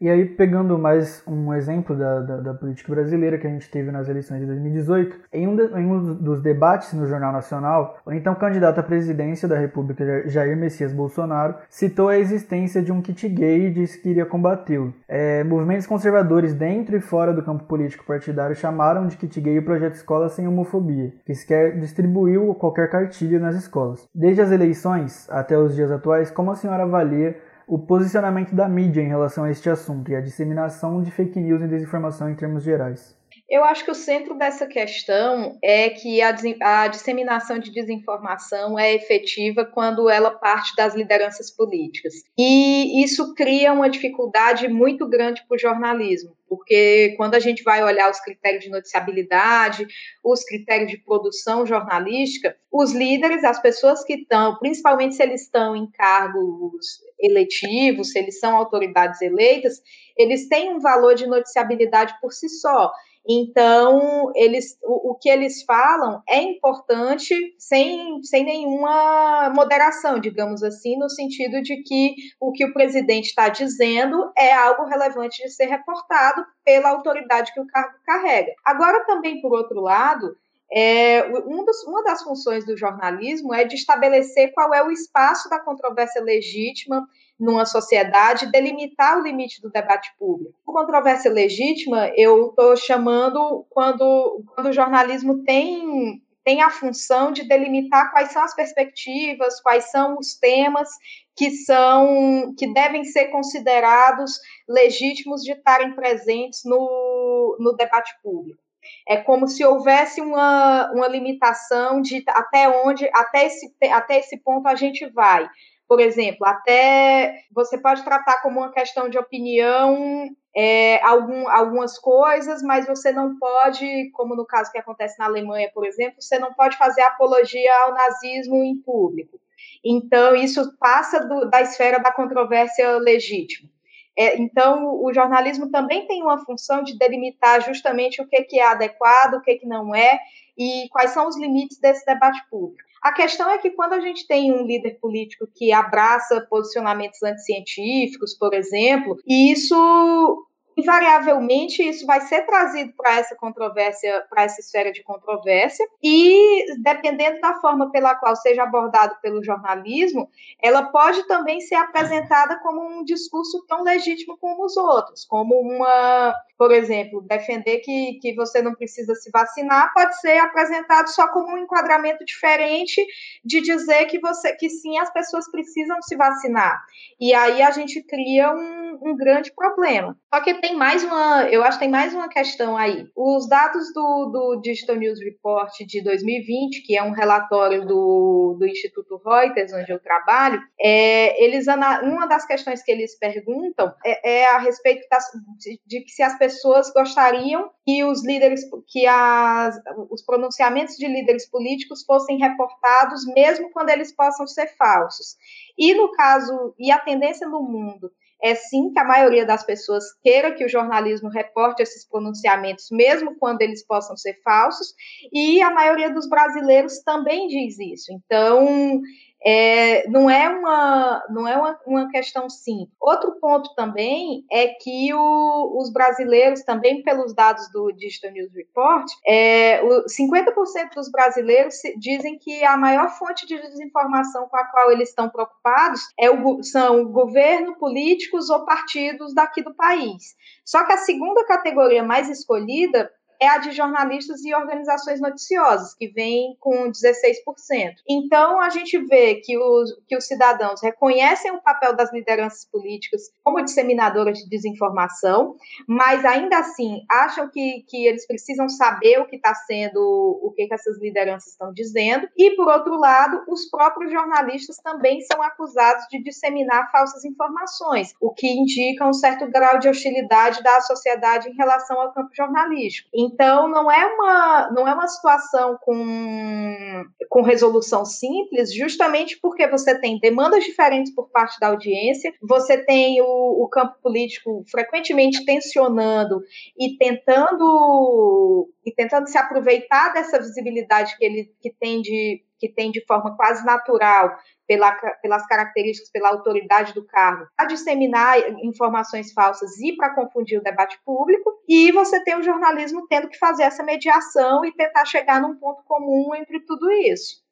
E 0.00 0.08
aí, 0.08 0.24
pegando 0.24 0.78
mais 0.78 1.24
um 1.26 1.52
exemplo 1.52 1.96
da, 1.96 2.20
da, 2.20 2.36
da, 2.36 2.54
política 2.54 2.94
brasileira 2.94 3.36
que 3.36 3.48
a 3.48 3.50
gente 3.50 3.68
teve 3.68 3.90
nas 3.90 4.08
eleições 4.08 4.38
de 4.38 4.46
2018, 4.46 5.16
em 5.32 5.48
um, 5.48 5.56
de, 5.56 5.62
em 5.76 5.86
um, 5.90 6.14
dos 6.14 6.40
debates 6.40 6.92
no 6.92 7.08
Jornal 7.08 7.32
Nacional, 7.32 7.98
o 8.06 8.12
então 8.12 8.32
candidato 8.36 8.78
à 8.78 8.82
presidência 8.84 9.48
da 9.48 9.58
República, 9.58 10.22
Jair 10.28 10.56
Messias 10.56 10.92
Bolsonaro, 10.92 11.56
citou 11.68 12.08
a 12.08 12.16
existência 12.16 12.80
de 12.80 12.92
um 12.92 13.02
kit 13.02 13.28
gay 13.28 13.66
e 13.66 13.70
disse 13.72 14.00
que 14.00 14.10
iria 14.10 14.24
combatê-lo. 14.24 14.94
É, 15.08 15.42
movimentos 15.42 15.84
conservadores 15.84 16.54
dentro 16.54 16.96
e 16.96 17.00
fora 17.00 17.34
do 17.34 17.42
campo 17.42 17.64
político 17.64 18.06
partidário 18.06 18.54
chamaram 18.54 19.08
de 19.08 19.16
kit 19.16 19.40
gay 19.40 19.58
o 19.58 19.64
projeto 19.64 19.94
Escola 19.94 20.28
Sem 20.28 20.46
Homofobia, 20.46 21.12
que 21.26 21.34
sequer 21.34 21.76
distribuiu 21.76 22.54
qualquer 22.54 22.88
cartilha 22.88 23.40
nas 23.40 23.56
escolas. 23.56 24.06
Desde 24.14 24.42
as 24.42 24.52
eleições 24.52 25.28
até 25.28 25.58
os 25.58 25.74
dias 25.74 25.90
atuais, 25.90 26.30
como 26.30 26.52
a 26.52 26.54
senhora 26.54 26.84
avalia 26.84 27.36
o 27.68 27.78
posicionamento 27.78 28.54
da 28.54 28.66
mídia 28.66 29.02
em 29.02 29.08
relação 29.08 29.44
a 29.44 29.50
este 29.50 29.68
assunto 29.68 30.10
e 30.10 30.16
a 30.16 30.22
disseminação 30.22 31.02
de 31.02 31.10
fake 31.10 31.38
news 31.38 31.60
e 31.60 31.68
desinformação 31.68 32.30
em 32.30 32.34
termos 32.34 32.64
gerais. 32.64 33.17
Eu 33.48 33.64
acho 33.64 33.82
que 33.82 33.90
o 33.90 33.94
centro 33.94 34.36
dessa 34.36 34.66
questão 34.66 35.58
é 35.62 35.88
que 35.88 36.20
a, 36.20 36.36
a, 36.60 36.88
disseminação 36.88 37.58
de 37.58 37.70
desinformação 37.70 38.78
é 38.78 38.94
efetiva 38.94 39.64
quando 39.64 40.10
ela 40.10 40.30
parte 40.30 40.76
das 40.76 40.94
lideranças 40.94 41.50
políticas. 41.50 42.12
E 42.36 43.02
isso 43.02 43.34
cria 43.34 43.72
uma 43.72 43.88
dificuldade 43.88 44.68
muito 44.68 45.08
grande 45.08 45.42
para 45.48 45.54
o 45.54 45.58
jornalismo, 45.58 46.36
porque 46.46 47.14
quando 47.16 47.36
a 47.36 47.40
gente 47.40 47.62
vai 47.62 47.82
olhar 47.82 48.10
os 48.10 48.20
critérios 48.20 48.64
de 48.64 48.70
noticiabilidade, 48.70 49.86
os 50.22 50.44
critérios 50.44 50.90
de 50.90 50.98
produção 50.98 51.64
jornalística, 51.64 52.54
os 52.70 52.92
líderes, 52.92 53.44
as 53.44 53.62
pessoas 53.62 54.04
que 54.04 54.12
estão, 54.12 54.58
principalmente 54.58 55.14
se 55.14 55.22
eles 55.22 55.44
estão 55.44 55.74
em 55.74 55.90
cargos 55.90 57.00
eletivos, 57.18 58.10
se 58.12 58.18
eles 58.18 58.38
são 58.38 58.54
autoridades 58.54 59.22
eleitas, 59.22 59.80
eles 60.18 60.48
têm 60.48 60.74
um 60.74 60.80
valor 60.80 61.14
de 61.14 61.26
noticiabilidade 61.26 62.14
por 62.20 62.32
si 62.32 62.48
só. 62.48 62.92
Então, 63.30 64.32
eles, 64.34 64.78
o, 64.82 65.10
o, 65.10 65.14
que 65.14 65.28
eles 65.28 65.62
falam 65.64 66.22
é 66.26 66.40
importante 66.40 67.34
sem, 67.58 68.22
sem 68.22 68.42
nenhuma 68.42 69.52
moderação, 69.54 70.18
digamos 70.18 70.62
assim, 70.62 70.96
no 70.96 71.10
sentido 71.10 71.60
de 71.60 71.82
que 71.82 72.14
o 72.40 72.50
que 72.52 72.64
o 72.64 72.72
presidente 72.72 73.26
está 73.26 73.50
dizendo 73.50 74.32
é 74.34 74.54
algo 74.54 74.86
relevante 74.86 75.42
de 75.42 75.50
ser 75.50 75.66
reportado 75.66 76.42
pela 76.64 76.88
autoridade 76.88 77.52
que 77.52 77.60
o 77.60 77.66
cargo 77.66 77.98
carrega. 78.06 78.54
Agora, 78.64 79.04
também, 79.04 79.42
por 79.42 79.52
outro 79.52 79.78
lado, 79.78 80.34
é, 80.72 81.26
um 81.46 81.66
dos, 81.66 81.82
uma 81.84 82.02
das 82.02 82.22
funções 82.22 82.64
do 82.64 82.78
jornalismo 82.78 83.52
é 83.52 83.64
de 83.64 83.74
estabelecer 83.74 84.52
qual 84.52 84.72
é 84.72 84.82
o 84.82 84.90
espaço 84.90 85.50
da 85.50 85.60
controvérsia 85.60 86.22
legítima 86.22 87.06
numa 87.38 87.64
sociedade, 87.64 88.50
delimitar 88.50 89.18
o 89.18 89.22
limite 89.22 89.60
do 89.62 89.70
debate 89.70 90.12
público. 90.18 90.58
Controvérsia 90.64 91.30
legítima, 91.30 92.10
eu 92.16 92.48
estou 92.48 92.76
chamando 92.76 93.64
quando, 93.70 94.42
quando 94.54 94.66
o 94.66 94.72
jornalismo 94.72 95.44
tem 95.44 96.20
tem 96.44 96.62
a 96.62 96.70
função 96.70 97.30
de 97.30 97.46
delimitar 97.46 98.10
quais 98.10 98.32
são 98.32 98.42
as 98.42 98.54
perspectivas, 98.54 99.60
quais 99.60 99.90
são 99.90 100.16
os 100.18 100.34
temas 100.34 100.88
que 101.36 101.50
são 101.50 102.54
que 102.56 102.72
devem 102.72 103.04
ser 103.04 103.26
considerados 103.26 104.40
legítimos 104.66 105.42
de 105.42 105.52
estarem 105.52 105.94
presentes 105.94 106.62
no, 106.64 107.58
no 107.60 107.74
debate 107.74 108.14
público. 108.22 108.58
É 109.06 109.18
como 109.18 109.46
se 109.46 109.62
houvesse 109.62 110.22
uma, 110.22 110.90
uma 110.92 111.06
limitação 111.06 112.00
de 112.00 112.24
até 112.28 112.66
onde, 112.82 113.06
até 113.12 113.44
esse, 113.44 113.70
até 113.92 114.18
esse 114.18 114.38
ponto 114.38 114.66
a 114.68 114.74
gente 114.74 115.06
vai. 115.10 115.46
Por 115.88 116.00
exemplo, 116.00 116.46
até 116.46 117.44
você 117.50 117.78
pode 117.78 118.04
tratar 118.04 118.42
como 118.42 118.60
uma 118.60 118.70
questão 118.70 119.08
de 119.08 119.16
opinião 119.16 120.28
é, 120.54 121.02
algum, 121.02 121.48
algumas 121.48 121.98
coisas, 121.98 122.62
mas 122.62 122.86
você 122.86 123.10
não 123.10 123.38
pode, 123.38 124.10
como 124.10 124.36
no 124.36 124.44
caso 124.44 124.70
que 124.70 124.78
acontece 124.78 125.18
na 125.18 125.24
Alemanha, 125.24 125.70
por 125.72 125.86
exemplo, 125.86 126.20
você 126.20 126.38
não 126.38 126.52
pode 126.52 126.76
fazer 126.76 127.00
apologia 127.02 127.72
ao 127.84 127.94
nazismo 127.94 128.62
em 128.62 128.76
público. 128.76 129.40
Então, 129.82 130.34
isso 130.34 130.76
passa 130.78 131.20
do, 131.20 131.48
da 131.48 131.62
esfera 131.62 131.98
da 131.98 132.12
controvérsia 132.12 132.98
legítima. 132.98 133.70
É, 134.16 134.36
então, 134.36 135.00
o 135.00 135.12
jornalismo 135.14 135.70
também 135.70 136.06
tem 136.06 136.22
uma 136.22 136.44
função 136.44 136.82
de 136.82 136.98
delimitar 136.98 137.64
justamente 137.64 138.20
o 138.20 138.26
que, 138.26 138.42
que 138.42 138.58
é 138.58 138.66
adequado, 138.66 139.34
o 139.34 139.40
que, 139.40 139.54
que 139.54 139.66
não 139.66 139.94
é, 139.94 140.18
e 140.56 140.88
quais 140.90 141.12
são 141.12 141.28
os 141.28 141.38
limites 141.38 141.78
desse 141.78 142.04
debate 142.04 142.40
público. 142.50 142.87
A 143.02 143.12
questão 143.12 143.50
é 143.50 143.58
que 143.58 143.70
quando 143.70 143.92
a 143.92 144.00
gente 144.00 144.26
tem 144.26 144.52
um 144.52 144.66
líder 144.66 144.98
político 145.00 145.48
que 145.54 145.72
abraça 145.72 146.46
posicionamentos 146.48 147.22
anticientíficos, 147.22 148.36
por 148.36 148.52
exemplo, 148.54 149.16
e 149.26 149.52
isso 149.52 150.46
invariavelmente 150.78 151.82
isso 151.82 152.06
vai 152.06 152.20
ser 152.20 152.42
trazido 152.46 152.92
para 152.96 153.18
essa 153.18 153.34
controvérsia, 153.34 154.24
para 154.30 154.44
essa 154.44 154.60
esfera 154.60 154.92
de 154.92 155.02
controvérsia, 155.02 155.84
e 156.00 156.64
dependendo 156.82 157.40
da 157.40 157.54
forma 157.54 157.90
pela 157.90 158.14
qual 158.14 158.36
seja 158.36 158.62
abordado 158.62 159.16
pelo 159.20 159.42
jornalismo, 159.42 160.30
ela 160.62 160.84
pode 160.84 161.26
também 161.26 161.60
ser 161.60 161.74
apresentada 161.74 162.60
como 162.60 162.80
um 162.80 163.04
discurso 163.04 163.64
tão 163.66 163.82
legítimo 163.82 164.38
como 164.38 164.64
os 164.64 164.76
outros, 164.76 165.24
como 165.24 165.60
uma, 165.60 166.32
por 166.56 166.70
exemplo, 166.70 167.22
defender 167.22 167.78
que, 167.78 168.18
que 168.20 168.34
você 168.36 168.62
não 168.62 168.74
precisa 168.74 169.14
se 169.16 169.30
vacinar 169.32 169.92
pode 169.92 170.20
ser 170.20 170.38
apresentado 170.38 171.08
só 171.08 171.26
como 171.28 171.54
um 171.54 171.58
enquadramento 171.58 172.24
diferente 172.24 173.04
de 173.44 173.60
dizer 173.60 174.06
que 174.06 174.20
você 174.20 174.54
que 174.54 174.68
sim 174.68 174.96
as 174.98 175.12
pessoas 175.12 175.50
precisam 175.50 176.00
se 176.02 176.16
vacinar. 176.16 176.80
E 177.20 177.34
aí 177.34 177.62
a 177.62 177.70
gente 177.72 178.02
cria 178.02 178.52
um, 178.52 178.98
um 179.02 179.16
grande 179.16 179.52
problema. 179.52 180.16
Só 180.32 180.40
que 180.42 180.60
tem 180.60 180.67
mais 180.74 181.04
uma, 181.04 181.48
eu 181.50 181.62
acho 181.62 181.78
que 181.78 181.84
tem 181.84 181.90
mais 181.90 182.14
uma 182.14 182.28
questão 182.28 182.76
aí. 182.76 183.06
Os 183.16 183.48
dados 183.48 183.92
do, 183.92 184.26
do 184.26 184.60
Digital 184.60 184.96
News 184.96 185.20
Report 185.20 185.72
de 185.86 186.02
2020, 186.02 186.82
que 186.82 186.96
é 186.96 187.02
um 187.02 187.12
relatório 187.12 187.86
do, 187.86 188.56
do 188.58 188.66
Instituto 188.66 189.20
Reuters, 189.24 189.72
onde 189.72 189.90
eu 189.92 189.98
trabalho, 190.00 190.60
é, 190.80 191.42
eles 191.42 191.66
uma 191.66 192.26
das 192.26 192.46
questões 192.46 192.82
que 192.82 192.90
eles 192.90 193.18
perguntam 193.18 193.92
é, 194.04 194.40
é 194.40 194.46
a 194.46 194.58
respeito 194.58 195.06
das, 195.10 195.24
de, 195.58 195.80
de 195.86 196.00
que 196.00 196.10
se 196.10 196.22
as 196.22 196.38
pessoas 196.38 196.92
gostariam 196.92 197.70
que 197.84 198.04
os 198.04 198.24
líderes, 198.24 198.62
que 198.86 199.06
as, 199.06 199.76
os 200.10 200.22
pronunciamentos 200.24 200.96
de 200.96 201.06
líderes 201.06 201.48
políticos 201.48 202.04
fossem 202.04 202.38
reportados, 202.38 203.26
mesmo 203.34 203.70
quando 203.70 203.90
eles 203.90 204.14
possam 204.14 204.46
ser 204.46 204.66
falsos. 204.76 205.36
E 205.76 205.94
no 205.94 206.12
caso, 206.12 206.74
e 206.78 206.90
a 206.90 206.98
tendência 206.98 207.46
no 207.46 207.62
mundo 207.62 208.10
é 208.42 208.54
sim 208.54 208.90
que 208.92 208.98
a 208.98 209.04
maioria 209.04 209.44
das 209.44 209.64
pessoas 209.64 210.04
queira 210.22 210.54
que 210.54 210.64
o 210.64 210.68
jornalismo 210.68 211.28
reporte 211.28 211.82
esses 211.82 212.08
pronunciamentos, 212.08 212.86
mesmo 212.90 213.36
quando 213.38 213.62
eles 213.62 213.84
possam 213.86 214.16
ser 214.16 214.40
falsos, 214.44 214.88
e 215.32 215.60
a 215.60 215.70
maioria 215.70 216.12
dos 216.12 216.28
brasileiros 216.28 217.02
também 217.02 217.48
diz 217.48 217.78
isso. 217.78 218.12
Então, 218.12 219.00
é, 219.44 220.08
não 220.08 220.28
é, 220.28 220.48
uma, 220.48 221.24
não 221.30 221.46
é 221.46 221.56
uma, 221.56 221.78
uma 221.86 222.10
questão 222.10 222.48
sim. 222.50 222.88
Outro 223.00 223.38
ponto 223.40 223.74
também 223.74 224.44
é 224.50 224.68
que 224.68 225.12
o, 225.14 225.78
os 225.80 225.92
brasileiros, 225.92 226.62
também 226.62 227.02
pelos 227.02 227.34
dados 227.34 227.70
do 227.72 227.92
Digital 227.92 228.32
News 228.32 228.52
Report, 228.52 229.06
é, 229.26 229.82
o, 229.82 230.04
50% 230.06 230.94
dos 230.94 231.10
brasileiros 231.10 231.76
dizem 231.98 232.38
que 232.38 232.64
a 232.64 232.76
maior 232.76 233.08
fonte 233.10 233.46
de 233.46 233.60
desinformação 233.60 234.48
com 234.48 234.56
a 234.56 234.64
qual 234.64 234.90
eles 234.90 235.10
estão 235.10 235.28
preocupados 235.28 236.00
é 236.18 236.30
o, 236.30 236.62
são 236.62 237.02
o 237.02 237.08
governo, 237.08 237.76
políticos 237.76 238.50
ou 238.50 238.64
partidos 238.64 239.34
daqui 239.34 239.62
do 239.62 239.74
país. 239.74 240.36
Só 240.64 240.84
que 240.84 240.92
a 240.92 240.98
segunda 240.98 241.46
categoria 241.46 242.02
mais 242.02 242.28
escolhida 242.28 243.10
é 243.40 243.48
a 243.48 243.58
de 243.58 243.72
jornalistas 243.72 244.44
e 244.44 244.54
organizações 244.54 245.20
noticiosas, 245.20 245.94
que 245.94 246.08
vem 246.08 246.56
com 246.58 246.90
16%. 246.90 247.94
Então, 248.08 248.60
a 248.60 248.68
gente 248.68 248.98
vê 249.06 249.36
que 249.36 249.56
os, 249.56 249.96
que 250.06 250.16
os 250.16 250.26
cidadãos 250.26 250.82
reconhecem 250.82 251.52
o 251.52 251.62
papel 251.62 251.94
das 251.94 252.12
lideranças 252.12 252.64
políticas 252.64 253.22
como 253.42 253.62
disseminadoras 253.62 254.38
de 254.38 254.48
desinformação, 254.48 255.56
mas 255.86 256.24
ainda 256.24 256.58
assim 256.58 257.04
acham 257.10 257.48
que, 257.48 257.84
que 257.88 258.06
eles 258.06 258.26
precisam 258.26 258.68
saber 258.68 259.20
o 259.20 259.26
que 259.26 259.36
está 259.36 259.54
sendo, 259.54 260.00
o 260.42 260.52
que, 260.54 260.66
que 260.66 260.74
essas 260.74 260.98
lideranças 261.00 261.52
estão 261.52 261.72
dizendo, 261.72 262.28
e, 262.36 262.56
por 262.56 262.68
outro 262.68 262.98
lado, 262.98 263.44
os 263.48 263.68
próprios 263.70 264.10
jornalistas 264.10 264.76
também 264.78 265.20
são 265.22 265.42
acusados 265.42 266.06
de 266.10 266.22
disseminar 266.22 266.90
falsas 266.90 267.24
informações, 267.24 268.14
o 268.20 268.32
que 268.32 268.48
indica 268.48 269.06
um 269.06 269.12
certo 269.12 269.46
grau 269.50 269.78
de 269.78 269.88
hostilidade 269.88 270.62
da 270.62 270.80
sociedade 270.80 271.48
em 271.48 271.54
relação 271.54 272.00
ao 272.00 272.12
campo 272.12 272.30
jornalístico. 272.34 273.08
Então, 273.32 273.68
não 273.68 273.90
é 273.90 274.06
uma, 274.06 274.70
não 274.72 274.88
é 274.88 274.94
uma 274.94 275.06
situação 275.06 275.78
com, 275.82 277.04
com 277.28 277.42
resolução 277.42 278.04
simples, 278.04 278.74
justamente 278.74 279.38
porque 279.40 279.66
você 279.68 279.98
tem 279.98 280.18
demandas 280.18 280.64
diferentes 280.64 281.14
por 281.14 281.30
parte 281.30 281.58
da 281.60 281.68
audiência, 281.68 282.32
você 282.42 282.78
tem 282.84 283.20
o, 283.20 283.62
o 283.62 283.68
campo 283.68 283.96
político 284.02 284.64
frequentemente 284.70 285.44
tensionando 285.44 286.40
e 286.78 286.96
tentando 286.96 288.68
e 288.84 288.92
tentando 288.92 289.28
se 289.28 289.36
aproveitar 289.36 290.12
dessa 290.14 290.38
visibilidade 290.38 291.16
que 291.18 291.24
ele 291.24 291.52
que 291.60 291.70
tem 291.78 292.00
de 292.00 292.42
que 292.58 292.68
tem 292.68 292.90
de 292.90 293.04
forma 293.06 293.36
quase 293.36 293.64
natural 293.64 294.36
pela, 294.66 294.92
pelas 295.22 295.46
características, 295.46 296.10
pela 296.10 296.30
autoridade 296.30 296.92
do 296.94 297.06
cargo, 297.06 297.46
a 297.56 297.64
disseminar 297.64 298.38
informações 298.62 299.32
falsas 299.32 299.78
e 299.78 299.96
para 299.96 300.14
confundir 300.14 300.58
o 300.58 300.62
debate 300.62 300.98
público, 301.04 301.52
e 301.68 301.90
você 301.92 302.22
tem 302.22 302.38
o 302.38 302.42
jornalismo 302.42 303.06
tendo 303.08 303.28
que 303.28 303.38
fazer 303.38 303.64
essa 303.64 303.82
mediação 303.82 304.64
e 304.64 304.72
tentar 304.72 305.04
chegar 305.04 305.40
num 305.40 305.56
ponto 305.56 305.82
comum 305.84 306.34
entre 306.34 306.60
tudo 306.60 306.90
isso. 306.90 307.48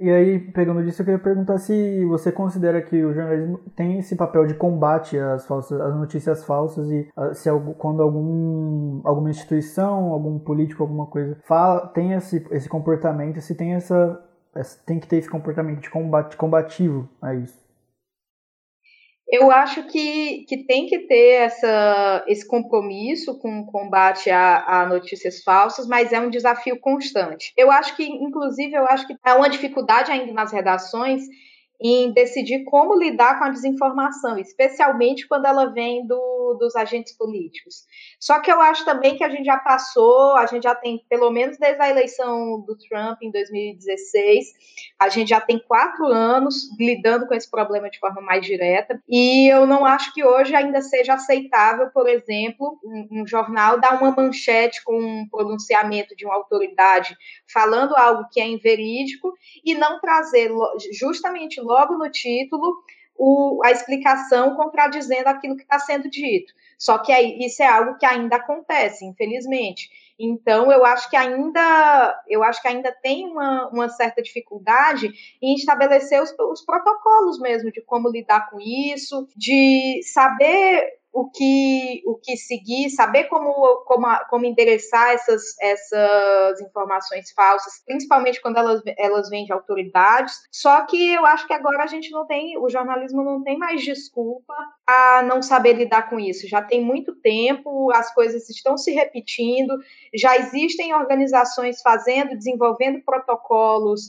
E 0.00 0.10
aí, 0.10 0.38
pegando 0.38 0.82
disso, 0.82 1.02
eu 1.02 1.04
queria 1.04 1.20
perguntar 1.20 1.58
se 1.58 2.06
você 2.06 2.32
considera 2.32 2.80
que 2.80 3.04
o 3.04 3.12
jornalismo 3.12 3.58
tem 3.76 3.98
esse 3.98 4.16
papel 4.16 4.46
de 4.46 4.54
combate 4.54 5.18
às, 5.18 5.46
falsas, 5.46 5.78
às 5.78 5.94
notícias 5.94 6.42
falsas 6.42 6.90
e 6.90 7.06
ah, 7.14 7.34
se 7.34 7.50
quando 7.76 8.00
algum, 8.02 9.02
alguma 9.04 9.28
instituição, 9.28 10.10
algum 10.10 10.38
político, 10.38 10.82
alguma 10.82 11.04
coisa 11.04 11.36
fala, 11.44 11.86
tem 11.88 12.14
esse, 12.14 12.42
esse 12.50 12.66
comportamento, 12.66 13.42
se 13.42 13.54
tem 13.54 13.74
essa 13.74 14.18
tem 14.86 14.98
que 14.98 15.06
ter 15.06 15.16
esse 15.16 15.30
comportamento 15.30 15.80
de 15.80 15.90
combate, 15.90 16.36
combativo 16.36 17.08
a 17.22 17.34
isso. 17.34 17.60
Eu 19.32 19.48
acho 19.48 19.86
que, 19.86 20.44
que 20.48 20.64
tem 20.66 20.86
que 20.86 21.06
ter 21.06 21.42
essa, 21.42 22.24
esse 22.26 22.44
compromisso 22.44 23.38
com 23.38 23.60
o 23.60 23.66
combate 23.66 24.28
a, 24.28 24.80
a, 24.80 24.86
notícias 24.86 25.40
falsas, 25.44 25.86
mas 25.86 26.12
é 26.12 26.18
um 26.18 26.30
desafio 26.30 26.80
constante. 26.80 27.52
Eu 27.56 27.70
acho 27.70 27.96
que, 27.96 28.04
inclusive, 28.04 28.74
eu 28.74 28.84
acho 28.86 29.06
que 29.06 29.14
há 29.22 29.36
uma 29.36 29.48
dificuldade 29.48 30.10
ainda 30.10 30.32
nas 30.32 30.52
redações 30.52 31.22
em 31.80 32.12
decidir 32.12 32.64
como 32.64 32.94
lidar 32.94 33.38
com 33.38 33.44
a 33.44 33.48
desinformação, 33.48 34.38
especialmente 34.38 35.26
quando 35.26 35.46
ela 35.46 35.66
vem 35.66 36.06
do, 36.06 36.56
dos 36.58 36.76
agentes 36.76 37.16
políticos. 37.16 37.86
Só 38.18 38.38
que 38.40 38.52
eu 38.52 38.60
acho 38.60 38.84
também 38.84 39.16
que 39.16 39.24
a 39.24 39.30
gente 39.30 39.46
já 39.46 39.56
passou, 39.56 40.36
a 40.36 40.44
gente 40.44 40.64
já 40.64 40.74
tem, 40.74 41.02
pelo 41.08 41.30
menos 41.30 41.56
desde 41.56 41.80
a 41.80 41.88
eleição 41.88 42.60
do 42.60 42.76
Trump 42.76 43.22
em 43.22 43.30
2016, 43.30 44.52
a 44.98 45.08
gente 45.08 45.28
já 45.28 45.40
tem 45.40 45.58
quatro 45.58 46.06
anos 46.06 46.68
lidando 46.78 47.26
com 47.26 47.32
esse 47.32 47.50
problema 47.50 47.88
de 47.88 47.98
forma 47.98 48.20
mais 48.20 48.44
direta, 48.44 49.02
e 49.08 49.50
eu 49.50 49.66
não 49.66 49.86
acho 49.86 50.12
que 50.12 50.22
hoje 50.22 50.54
ainda 50.54 50.82
seja 50.82 51.14
aceitável, 51.14 51.88
por 51.90 52.06
exemplo, 52.08 52.78
um, 52.84 53.22
um 53.22 53.26
jornal 53.26 53.80
dar 53.80 54.00
uma 54.00 54.10
manchete 54.10 54.84
com 54.84 54.98
um 55.00 55.26
pronunciamento 55.30 56.14
de 56.14 56.26
uma 56.26 56.34
autoridade 56.34 57.16
falando 57.50 57.96
algo 57.96 58.28
que 58.30 58.40
é 58.40 58.46
inverídico 58.46 59.32
e 59.64 59.74
não 59.74 59.98
trazer 59.98 60.50
justamente 60.92 61.60
logo 61.70 61.96
no 61.96 62.10
título 62.10 62.82
o, 63.16 63.60
a 63.62 63.70
explicação 63.70 64.56
contradizendo 64.56 65.28
aquilo 65.28 65.54
que 65.56 65.62
está 65.62 65.78
sendo 65.78 66.08
dito. 66.08 66.52
Só 66.78 66.96
que 66.98 67.12
aí, 67.12 67.38
isso 67.38 67.62
é 67.62 67.66
algo 67.66 67.98
que 67.98 68.06
ainda 68.06 68.36
acontece, 68.36 69.04
infelizmente. 69.04 69.90
Então, 70.18 70.72
eu 70.72 70.84
acho 70.84 71.08
que 71.10 71.16
ainda, 71.16 72.22
eu 72.26 72.42
acho 72.42 72.60
que 72.62 72.68
ainda 72.68 72.90
tem 72.90 73.26
uma, 73.26 73.68
uma 73.68 73.88
certa 73.90 74.22
dificuldade 74.22 75.10
em 75.40 75.54
estabelecer 75.54 76.22
os, 76.22 76.34
os 76.38 76.64
protocolos 76.64 77.38
mesmo 77.38 77.70
de 77.70 77.82
como 77.82 78.08
lidar 78.08 78.50
com 78.50 78.58
isso, 78.58 79.28
de 79.36 80.00
saber 80.02 80.99
o 81.12 81.28
que, 81.28 82.02
o 82.06 82.14
que 82.16 82.36
seguir, 82.36 82.88
saber 82.90 83.24
como, 83.24 83.52
como, 83.84 84.06
como 84.28 84.46
endereçar 84.46 85.10
essas, 85.10 85.42
essas 85.60 86.60
informações 86.60 87.32
falsas, 87.32 87.82
principalmente 87.84 88.40
quando 88.40 88.58
elas, 88.58 88.80
elas 88.96 89.28
vêm 89.28 89.44
de 89.44 89.52
autoridades. 89.52 90.34
Só 90.52 90.86
que 90.86 91.12
eu 91.12 91.26
acho 91.26 91.46
que 91.46 91.52
agora 91.52 91.82
a 91.82 91.86
gente 91.88 92.10
não 92.10 92.26
tem, 92.26 92.56
o 92.58 92.68
jornalismo 92.68 93.24
não 93.24 93.42
tem 93.42 93.58
mais 93.58 93.82
desculpa 93.82 94.54
a 94.86 95.22
não 95.22 95.42
saber 95.42 95.72
lidar 95.72 96.08
com 96.08 96.18
isso. 96.18 96.48
Já 96.48 96.62
tem 96.62 96.80
muito 96.80 97.14
tempo, 97.16 97.90
as 97.92 98.14
coisas 98.14 98.48
estão 98.48 98.76
se 98.76 98.92
repetindo, 98.92 99.76
já 100.14 100.36
existem 100.36 100.94
organizações 100.94 101.82
fazendo, 101.82 102.36
desenvolvendo 102.36 103.02
protocolos 103.02 104.02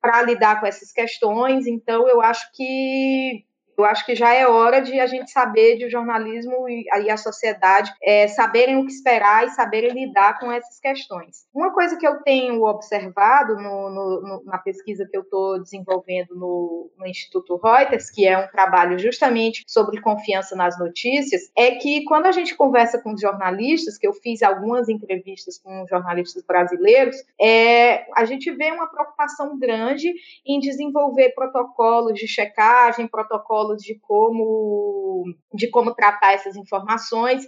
para 0.00 0.22
lidar 0.22 0.60
com 0.60 0.66
essas 0.66 0.92
questões, 0.92 1.66
então 1.66 2.08
eu 2.08 2.20
acho 2.20 2.50
que 2.52 3.44
eu 3.76 3.84
acho 3.84 4.04
que 4.04 4.14
já 4.14 4.32
é 4.32 4.46
hora 4.46 4.80
de 4.80 4.98
a 5.00 5.06
gente 5.06 5.30
saber 5.30 5.76
de 5.76 5.88
jornalismo 5.88 6.68
e, 6.68 6.84
e 7.04 7.10
a 7.10 7.16
sociedade 7.16 7.92
é, 8.02 8.28
saberem 8.28 8.76
o 8.76 8.86
que 8.86 8.92
esperar 8.92 9.46
e 9.46 9.50
saberem 9.50 9.92
lidar 9.92 10.38
com 10.38 10.50
essas 10.50 10.78
questões. 10.80 11.46
Uma 11.54 11.72
coisa 11.72 11.96
que 11.96 12.06
eu 12.06 12.22
tenho 12.22 12.62
observado 12.62 13.56
no, 13.56 13.90
no, 13.90 14.20
no, 14.20 14.44
na 14.44 14.58
pesquisa 14.58 15.06
que 15.10 15.16
eu 15.16 15.22
estou 15.22 15.60
desenvolvendo 15.60 16.34
no, 16.34 16.90
Instituto 17.06 17.60
Reuters, 17.62 18.10
que 18.10 18.26
é 18.26 18.36
um 18.36 18.48
trabalho 18.48 18.98
justamente 18.98 19.62
sobre 19.66 20.00
confiança 20.00 20.56
nas 20.56 20.78
notícias, 20.78 21.50
é 21.56 21.72
que 21.72 22.04
quando 22.04 22.26
a 22.26 22.32
gente 22.32 22.54
conversa 22.56 23.00
com 23.00 23.16
jornalistas, 23.16 23.96
que 23.96 24.06
eu 24.06 24.12
fiz 24.12 24.42
algumas 24.42 24.88
entrevistas 24.88 25.58
com 25.58 25.86
jornalistas 25.88 26.42
brasileiros, 26.42 27.16
é, 27.40 28.06
a 28.16 28.24
gente 28.24 28.50
vê 28.50 28.70
uma 28.72 28.88
preocupação 28.88 29.58
grande 29.58 30.12
em 30.44 30.58
desenvolver 30.58 31.30
protocolos 31.30 32.14
de 32.14 32.26
checagem, 32.26 33.06
protocolos 33.06 33.65
protocolos 33.66 33.82
de 33.82 33.98
como, 34.00 35.24
de 35.54 35.70
como 35.70 35.94
tratar 35.94 36.34
essas 36.34 36.56
informações. 36.56 37.46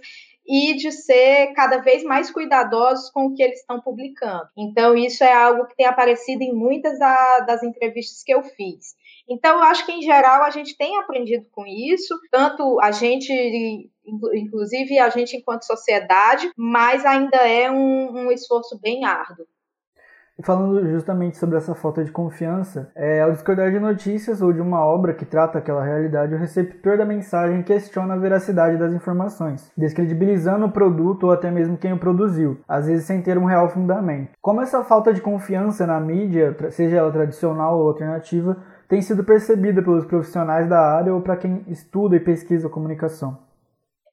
e 0.51 0.75
de 0.75 0.91
ser 0.91 1.53
cada 1.53 1.77
vez 1.77 2.01
mais 2.03 2.31
cuidadosos 2.31 3.11
com 3.11 3.27
o 3.27 3.35
que 3.35 3.43
eles 3.43 3.59
estão 3.59 3.79
publicando. 3.79 4.47
Então, 4.57 4.95
isso 4.95 5.23
é 5.23 5.31
algo 5.31 5.67
que 5.67 5.75
tem 5.75 5.85
aparecido 5.85 6.41
em 6.41 6.51
muitas 6.51 6.97
da, 6.97 7.41
das 7.41 7.61
entrevistas 7.61 8.23
que 8.23 8.33
eu 8.33 8.41
fiz. 8.41 8.95
Então, 9.29 9.57
eu 9.57 9.63
acho 9.63 9.85
que, 9.85 9.91
em 9.91 10.01
geral, 10.01 10.41
a 10.41 10.49
gente 10.49 10.75
tem 10.75 10.97
aprendido 10.97 11.45
com 11.51 11.67
isso, 11.67 12.19
tanto 12.31 12.79
a 12.81 12.91
gente 12.91 13.31
inclusive 14.33 14.97
a 14.97 15.09
gente 15.09 15.37
enquanto 15.37 15.67
sociedade, 15.67 16.51
mas 16.57 17.05
ainda 17.05 17.37
é 17.47 17.69
um, 17.69 18.25
um 18.25 18.31
esforço 18.31 18.79
bem 18.81 19.05
árduo. 19.05 19.45
Falando 20.41 20.87
justamente 20.87 21.37
sobre 21.37 21.57
essa 21.57 21.75
falta 21.75 22.03
de 22.03 22.11
confiança, 22.11 22.89
é, 22.95 23.21
ao 23.21 23.31
discordar 23.31 23.71
de 23.71 23.79
notícias 23.79 24.41
ou 24.41 24.53
de 24.53 24.61
uma 24.61 24.85
obra 24.85 25.13
que 25.13 25.25
trata 25.25 25.57
aquela 25.57 25.83
realidade, 25.83 26.33
o 26.33 26.37
receptor 26.37 26.97
da 26.97 27.05
mensagem 27.05 27.61
questiona 27.61 28.13
a 28.13 28.17
veracidade 28.17 28.77
das 28.77 28.93
informações, 28.93 29.69
descredibilizando 29.77 30.65
o 30.65 30.71
produto 30.71 31.25
ou 31.25 31.31
até 31.31 31.51
mesmo 31.51 31.77
quem 31.77 31.91
o 31.91 31.99
produziu, 31.99 32.57
às 32.67 32.87
vezes 32.87 33.05
sem 33.05 33.21
ter 33.21 33.37
um 33.37 33.45
real 33.45 33.67
fundamento. 33.67 34.31
Como 34.41 34.61
essa 34.61 34.81
falta 34.83 35.13
de 35.13 35.21
confiança 35.21 35.85
na 35.85 35.99
mídia, 35.99 36.55
seja 36.69 36.97
ela 36.97 37.11
tradicional 37.11 37.77
ou 37.77 37.87
alternativa, 37.89 38.55
tem 38.87 39.01
sido 39.01 39.23
percebida 39.25 39.83
pelos 39.83 40.05
profissionais 40.05 40.69
da 40.69 40.79
área 40.79 41.13
ou 41.13 41.21
para 41.21 41.35
quem 41.35 41.63
estuda 41.67 42.15
e 42.15 42.19
pesquisa 42.19 42.69
comunicação? 42.69 43.48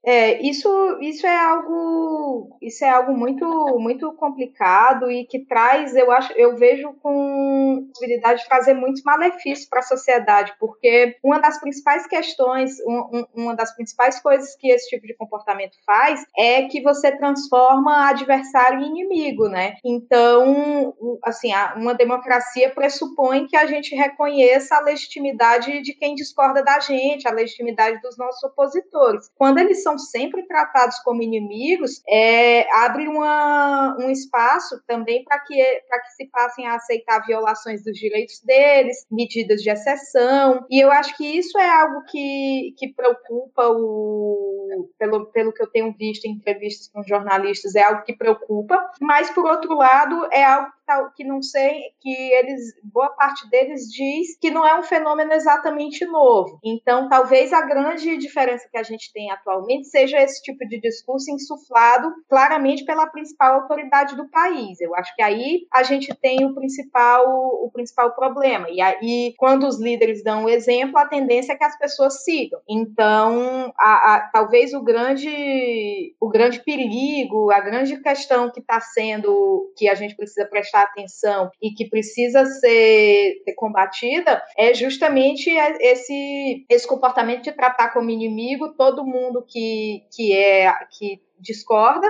É, 0.07 0.40
isso, 0.40 0.69
isso 1.01 1.27
é 1.27 1.37
algo, 1.37 2.57
isso 2.62 2.85
é 2.85 2.88
algo 2.88 3.12
muito, 3.12 3.45
muito 3.81 4.12
complicado 4.12 5.11
e 5.11 5.27
que 5.27 5.40
traz, 5.40 5.97
eu 5.97 6.12
acho, 6.12 6.33
eu 6.35 6.57
vejo 6.57 6.95
com 7.03 7.88
possibilidade 7.88 8.42
de 8.42 8.49
trazer 8.49 8.75
muitos 8.75 9.03
malefícios 9.03 9.69
para 9.69 9.81
a 9.81 9.83
sociedade, 9.83 10.55
porque 10.61 11.16
uma 11.25 11.40
das 11.40 11.59
principais 11.59 12.07
questões, 12.07 12.77
um, 12.87 13.25
uma 13.35 13.57
das 13.57 13.75
principais 13.75 14.21
coisas 14.21 14.55
que 14.55 14.69
esse 14.69 14.88
tipo 14.90 15.05
de 15.09 15.16
comportamento 15.16 15.77
faz 15.85 16.25
é 16.38 16.62
que 16.69 16.81
você 16.83 17.11
transforma 17.11 18.09
adversário 18.09 18.79
em 18.79 18.87
inimigo, 18.87 19.49
né? 19.49 19.75
Então, 19.85 20.95
assim, 21.25 21.51
uma 21.75 21.95
democracia 21.95 22.71
pressupõe 22.71 23.49
que 23.49 23.57
a 23.57 23.66
gente 23.66 23.92
reconheça 23.97 24.77
a 24.77 24.83
legitimidade 24.83 25.83
de 25.83 25.95
quem 25.95 26.14
discorda 26.14 26.62
da 26.62 26.79
gente, 26.79 27.27
a 27.27 27.33
legitimidade 27.33 28.01
dos 28.01 28.16
nossos 28.16 28.45
opositores. 28.45 29.29
Quando 29.37 29.59
eles 29.59 29.83
são 29.83 29.95
sempre 29.98 30.46
tratados 30.46 30.98
como 31.00 31.22
inimigos, 31.22 32.02
é, 32.09 32.68
abre 32.85 33.09
uma, 33.09 33.96
um 33.98 34.11
espaço 34.11 34.82
também 34.87 35.24
para 35.24 35.38
que, 35.40 35.54
que 35.54 36.11
se 36.16 36.26
passem 36.26 36.66
a 36.66 36.74
aceitar 36.74 37.24
violações 37.26 37.82
dos 37.85 37.96
direitos 37.98 38.40
deles, 38.40 39.06
medidas 39.11 39.62
de 39.62 39.70
exceção, 39.70 40.64
e 40.70 40.80
eu 40.80 40.90
acho 40.90 41.16
que 41.16 41.26
isso 41.26 41.59
é 41.59 41.68
algo 41.68 42.02
que, 42.04 42.74
que 42.76 42.88
preocupa 42.94 43.68
o. 43.68 44.90
Pelo, 44.98 45.26
pelo 45.26 45.52
que 45.52 45.62
eu 45.62 45.70
tenho 45.70 45.94
visto 45.96 46.26
em 46.26 46.32
entrevistas 46.32 46.88
com 46.88 47.02
jornalistas, 47.02 47.74
é 47.74 47.82
algo 47.82 48.02
que 48.02 48.14
preocupa, 48.14 48.90
mas 49.00 49.30
por 49.30 49.46
outro 49.46 49.74
lado, 49.74 50.28
é 50.32 50.44
algo 50.44 51.11
que 51.16 51.24
não 51.24 51.42
sei, 51.42 51.90
que 52.00 52.11
eles, 52.11 52.74
boa 52.82 53.11
parte 53.11 53.48
deles 53.50 53.90
diz 53.90 54.38
que 54.38 54.50
não 54.50 54.66
é 54.66 54.78
um 54.78 54.82
fenômeno 54.82 55.32
exatamente 55.32 56.04
novo. 56.04 56.59
Então, 56.64 57.09
talvez 57.09 57.52
a 57.52 57.62
grande 57.62 58.16
diferença 58.16 58.68
que 58.70 58.78
a 58.78 58.82
gente 58.82 59.12
tem 59.12 59.30
atualmente 59.30 59.86
seja 59.90 60.20
esse 60.20 60.42
tipo 60.42 60.66
de 60.66 60.81
discurso 60.81 61.31
insuflado 61.31 62.12
claramente 62.29 62.85
pela 62.85 63.07
principal 63.07 63.62
autoridade 63.62 64.16
do 64.16 64.29
país. 64.29 64.81
Eu 64.81 64.94
acho 64.94 65.14
que 65.14 65.22
aí 65.22 65.66
a 65.72 65.83
gente 65.83 66.14
tem 66.14 66.44
o 66.44 66.55
principal, 66.55 67.25
o 67.27 67.70
principal 67.72 68.14
problema. 68.14 68.68
E 68.70 68.81
aí, 68.81 69.35
quando 69.37 69.66
os 69.66 69.81
líderes 69.81 70.22
dão 70.22 70.44
o 70.44 70.49
exemplo, 70.49 70.99
a 70.99 71.07
tendência 71.07 71.53
é 71.53 71.57
que 71.57 71.64
as 71.64 71.79
pessoas 71.79 72.25
sigam. 72.25 72.61
Então, 72.68 73.72
a, 73.79 74.14
a, 74.14 74.31
talvez 74.33 74.72
o 74.75 74.83
grande, 74.83 76.14
o 76.20 76.29
grande 76.29 76.62
perigo, 76.62 77.51
a 77.51 77.61
grande 77.61 78.01
questão 78.01 78.51
que 78.51 78.61
está 78.61 78.81
sendo, 78.81 79.72
que 79.77 79.88
a 79.88 79.94
gente 79.94 80.16
precisa 80.16 80.46
prestar 80.46 80.83
atenção 80.83 81.51
e 81.62 81.70
que 81.70 81.88
precisa 81.88 82.44
ser, 82.44 83.42
ser 83.44 83.55
combatida, 83.55 84.42
é 84.57 84.75
justamente 84.75 85.51
esse, 85.51 86.64
esse 86.68 86.87
comportamento 86.87 87.44
de 87.44 87.53
tratar 87.53 87.92
como 87.92 88.11
inimigo 88.11 88.75
todo 88.75 89.05
mundo 89.05 89.44
que, 89.46 89.75
que 90.14 90.32
é 90.32 90.72
que 90.90 91.22
discorda 91.38 92.06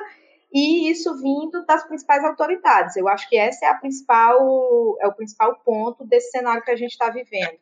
e 0.52 0.90
isso 0.90 1.14
vindo 1.16 1.64
das 1.66 1.86
principais 1.86 2.24
autoridades. 2.24 2.96
Eu 2.96 3.08
acho 3.08 3.28
que 3.28 3.36
essa 3.36 3.66
é 3.66 3.68
a 3.68 3.74
principal 3.74 4.96
é 5.00 5.06
o 5.06 5.14
principal 5.14 5.54
ponto 5.64 6.04
desse 6.06 6.30
cenário 6.30 6.62
que 6.62 6.70
a 6.70 6.76
gente 6.76 6.92
está 6.92 7.10
vivendo. 7.10 7.58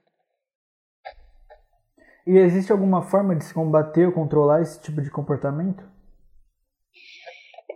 E 2.26 2.38
existe 2.38 2.72
alguma 2.72 3.02
forma 3.02 3.34
de 3.36 3.44
se 3.44 3.52
combater 3.52 4.06
ou 4.06 4.12
controlar 4.12 4.62
esse 4.62 4.80
tipo 4.80 5.02
de 5.02 5.10
comportamento? 5.10 5.84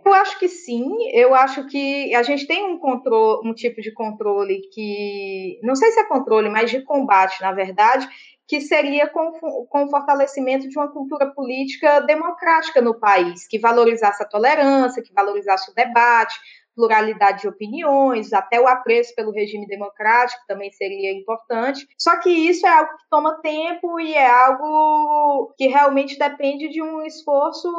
Eu 0.05 0.13
acho 0.13 0.39
que 0.39 0.47
sim. 0.47 0.89
Eu 1.13 1.35
acho 1.35 1.67
que 1.67 2.15
a 2.15 2.23
gente 2.23 2.47
tem 2.47 2.65
um 2.65 2.79
controle, 2.79 3.47
um 3.47 3.53
tipo 3.53 3.79
de 3.81 3.91
controle 3.91 4.61
que 4.73 5.59
não 5.61 5.75
sei 5.75 5.91
se 5.91 5.99
é 5.99 6.07
controle, 6.07 6.49
mas 6.49 6.71
de 6.71 6.81
combate, 6.81 7.39
na 7.41 7.51
verdade, 7.51 8.07
que 8.49 8.59
seria 8.61 9.07
com, 9.07 9.31
com 9.69 9.83
o 9.85 9.89
fortalecimento 9.91 10.67
de 10.67 10.75
uma 10.75 10.91
cultura 10.91 11.31
política 11.31 11.99
democrática 11.99 12.81
no 12.81 12.99
país, 12.99 13.47
que 13.47 13.59
valorizasse 13.59 14.23
a 14.23 14.25
tolerância, 14.25 15.03
que 15.03 15.13
valorizasse 15.13 15.69
o 15.69 15.75
debate, 15.75 16.35
pluralidade 16.75 17.41
de 17.41 17.47
opiniões, 17.47 18.33
até 18.33 18.59
o 18.59 18.67
apreço 18.67 19.13
pelo 19.13 19.31
regime 19.31 19.67
democrático 19.67 20.41
também 20.47 20.71
seria 20.71 21.13
importante. 21.13 21.87
Só 21.95 22.19
que 22.19 22.31
isso 22.31 22.65
é 22.65 22.69
algo 22.69 22.97
que 22.97 23.09
toma 23.11 23.39
tempo 23.39 23.99
e 23.99 24.15
é 24.15 24.27
algo 24.27 25.53
que 25.55 25.67
realmente 25.67 26.17
depende 26.17 26.69
de 26.69 26.81
um 26.81 27.03
esforço 27.03 27.69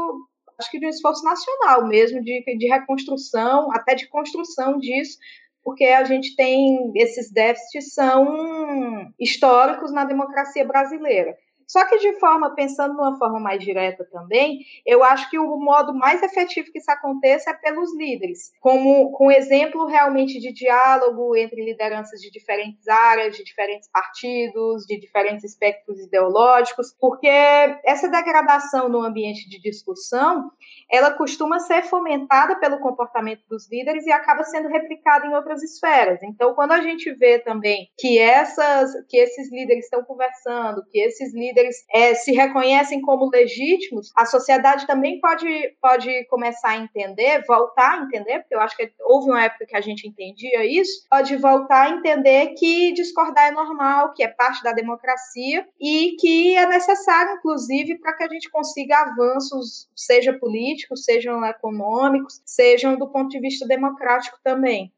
acho 0.60 0.70
que 0.70 0.78
de 0.78 0.86
um 0.86 0.90
esforço 0.90 1.24
nacional 1.24 1.88
mesmo, 1.88 2.22
de, 2.22 2.44
de 2.44 2.68
reconstrução, 2.68 3.72
até 3.72 3.94
de 3.94 4.06
construção 4.08 4.78
disso, 4.78 5.18
porque 5.62 5.84
a 5.84 6.04
gente 6.04 6.34
tem 6.36 6.92
esses 6.96 7.30
déficits 7.32 7.94
são 7.94 9.06
históricos 9.18 9.92
na 9.92 10.04
democracia 10.04 10.66
brasileira. 10.66 11.34
Só 11.70 11.86
que 11.86 11.98
de 11.98 12.18
forma, 12.18 12.52
pensando 12.52 12.96
de 12.96 13.00
uma 13.00 13.16
forma 13.16 13.38
mais 13.38 13.62
direta 13.62 14.04
também, 14.10 14.58
eu 14.84 15.04
acho 15.04 15.30
que 15.30 15.38
o 15.38 15.56
modo 15.56 15.94
mais 15.94 16.20
efetivo 16.20 16.72
que 16.72 16.78
isso 16.78 16.90
aconteça 16.90 17.50
é 17.50 17.54
pelos 17.54 17.96
líderes, 17.96 18.50
como 18.60 19.12
com 19.12 19.30
exemplo 19.30 19.86
realmente 19.86 20.40
de 20.40 20.52
diálogo 20.52 21.36
entre 21.36 21.64
lideranças 21.64 22.20
de 22.20 22.28
diferentes 22.28 22.88
áreas, 22.88 23.36
de 23.36 23.44
diferentes 23.44 23.88
partidos, 23.88 24.84
de 24.84 24.98
diferentes 24.98 25.44
espectros 25.44 26.00
ideológicos, 26.00 26.92
porque 26.98 27.28
essa 27.28 28.08
degradação 28.08 28.88
no 28.88 29.04
ambiente 29.04 29.48
de 29.48 29.60
discussão, 29.60 30.50
ela 30.90 31.12
costuma 31.12 31.60
ser 31.60 31.84
fomentada 31.84 32.58
pelo 32.58 32.80
comportamento 32.80 33.44
dos 33.48 33.70
líderes 33.70 34.04
e 34.06 34.10
acaba 34.10 34.42
sendo 34.42 34.68
replicada 34.68 35.24
em 35.24 35.34
outras 35.34 35.62
esferas. 35.62 36.20
Então, 36.24 36.52
quando 36.52 36.72
a 36.72 36.80
gente 36.80 37.12
vê 37.14 37.38
também 37.38 37.88
que 37.96 38.18
essas 38.18 38.90
que 39.08 39.16
esses 39.16 39.52
líderes 39.52 39.84
estão 39.84 40.02
conversando, 40.02 40.84
que 40.90 40.98
esses 40.98 41.32
líderes 41.32 41.59
líderes 41.60 41.84
é, 41.92 42.14
se 42.14 42.32
reconhecem 42.32 43.00
como 43.00 43.30
legítimos, 43.30 44.10
a 44.16 44.24
sociedade 44.24 44.86
também 44.86 45.20
pode, 45.20 45.76
pode 45.80 46.24
começar 46.26 46.70
a 46.70 46.78
entender, 46.78 47.44
voltar 47.46 47.98
a 47.98 48.02
entender, 48.02 48.40
porque 48.40 48.54
eu 48.54 48.60
acho 48.60 48.76
que 48.76 48.90
houve 49.00 49.30
uma 49.30 49.44
época 49.44 49.66
que 49.66 49.76
a 49.76 49.80
gente 49.80 50.08
entendia 50.08 50.64
isso, 50.64 51.06
pode 51.10 51.36
voltar 51.36 51.86
a 51.86 51.90
entender 51.90 52.54
que 52.54 52.92
discordar 52.92 53.48
é 53.48 53.50
normal, 53.50 54.12
que 54.14 54.22
é 54.22 54.28
parte 54.28 54.62
da 54.62 54.72
democracia 54.72 55.66
e 55.80 56.16
que 56.18 56.56
é 56.56 56.66
necessário, 56.66 57.34
inclusive, 57.34 57.98
para 57.98 58.14
que 58.14 58.24
a 58.24 58.28
gente 58.28 58.50
consiga 58.50 58.98
avanços, 58.98 59.88
seja 59.94 60.32
políticos, 60.32 61.04
sejam 61.04 61.44
econômicos, 61.44 62.40
sejam 62.44 62.96
do 62.96 63.08
ponto 63.08 63.28
de 63.28 63.40
vista 63.40 63.66
democrático 63.66 64.38
também. 64.42 64.92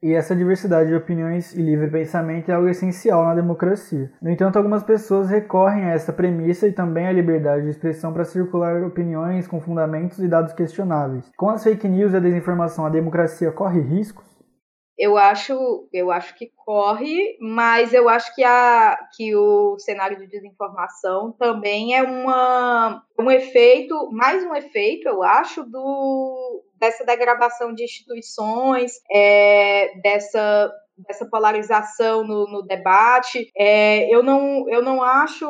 E 0.00 0.14
essa 0.14 0.34
diversidade 0.34 0.90
de 0.90 0.94
opiniões 0.94 1.52
e 1.54 1.60
livre 1.60 1.90
pensamento 1.90 2.48
é 2.50 2.54
algo 2.54 2.68
essencial 2.68 3.24
na 3.24 3.34
democracia. 3.34 4.12
No 4.22 4.30
entanto, 4.30 4.56
algumas 4.56 4.84
pessoas 4.84 5.28
recorrem 5.28 5.86
a 5.86 5.92
essa 5.92 6.12
premissa 6.12 6.68
e 6.68 6.72
também 6.72 7.08
à 7.08 7.12
liberdade 7.12 7.64
de 7.64 7.70
expressão 7.70 8.12
para 8.12 8.24
circular 8.24 8.84
opiniões 8.84 9.48
com 9.48 9.60
fundamentos 9.60 10.20
e 10.20 10.28
dados 10.28 10.52
questionáveis. 10.52 11.28
Com 11.36 11.50
as 11.50 11.64
fake 11.64 11.88
news 11.88 12.12
e 12.12 12.16
a 12.16 12.20
desinformação, 12.20 12.86
a 12.86 12.90
democracia 12.90 13.50
corre 13.50 13.80
riscos? 13.80 14.24
Eu 14.96 15.16
acho, 15.16 15.88
eu 15.92 16.10
acho 16.10 16.36
que 16.36 16.50
corre, 16.56 17.36
mas 17.40 17.92
eu 17.92 18.08
acho 18.08 18.34
que, 18.34 18.42
a, 18.42 18.98
que 19.16 19.34
o 19.34 19.78
cenário 19.78 20.18
de 20.18 20.26
desinformação 20.26 21.32
também 21.38 21.96
é 21.96 22.02
uma, 22.02 23.02
um 23.18 23.30
efeito, 23.30 24.10
mais 24.10 24.44
um 24.44 24.54
efeito, 24.54 25.08
eu 25.08 25.22
acho, 25.22 25.62
do, 25.62 26.64
dessa 26.78 27.04
degradação 27.04 27.74
de 27.74 27.84
instituições, 27.84 28.92
é, 29.10 30.00
dessa 30.02 30.72
dessa 31.06 31.28
polarização 31.28 32.24
no, 32.24 32.50
no 32.50 32.62
debate. 32.62 33.50
É, 33.56 34.12
eu 34.12 34.22
não 34.22 34.68
eu 34.68 34.82
não 34.82 35.02
acho 35.02 35.46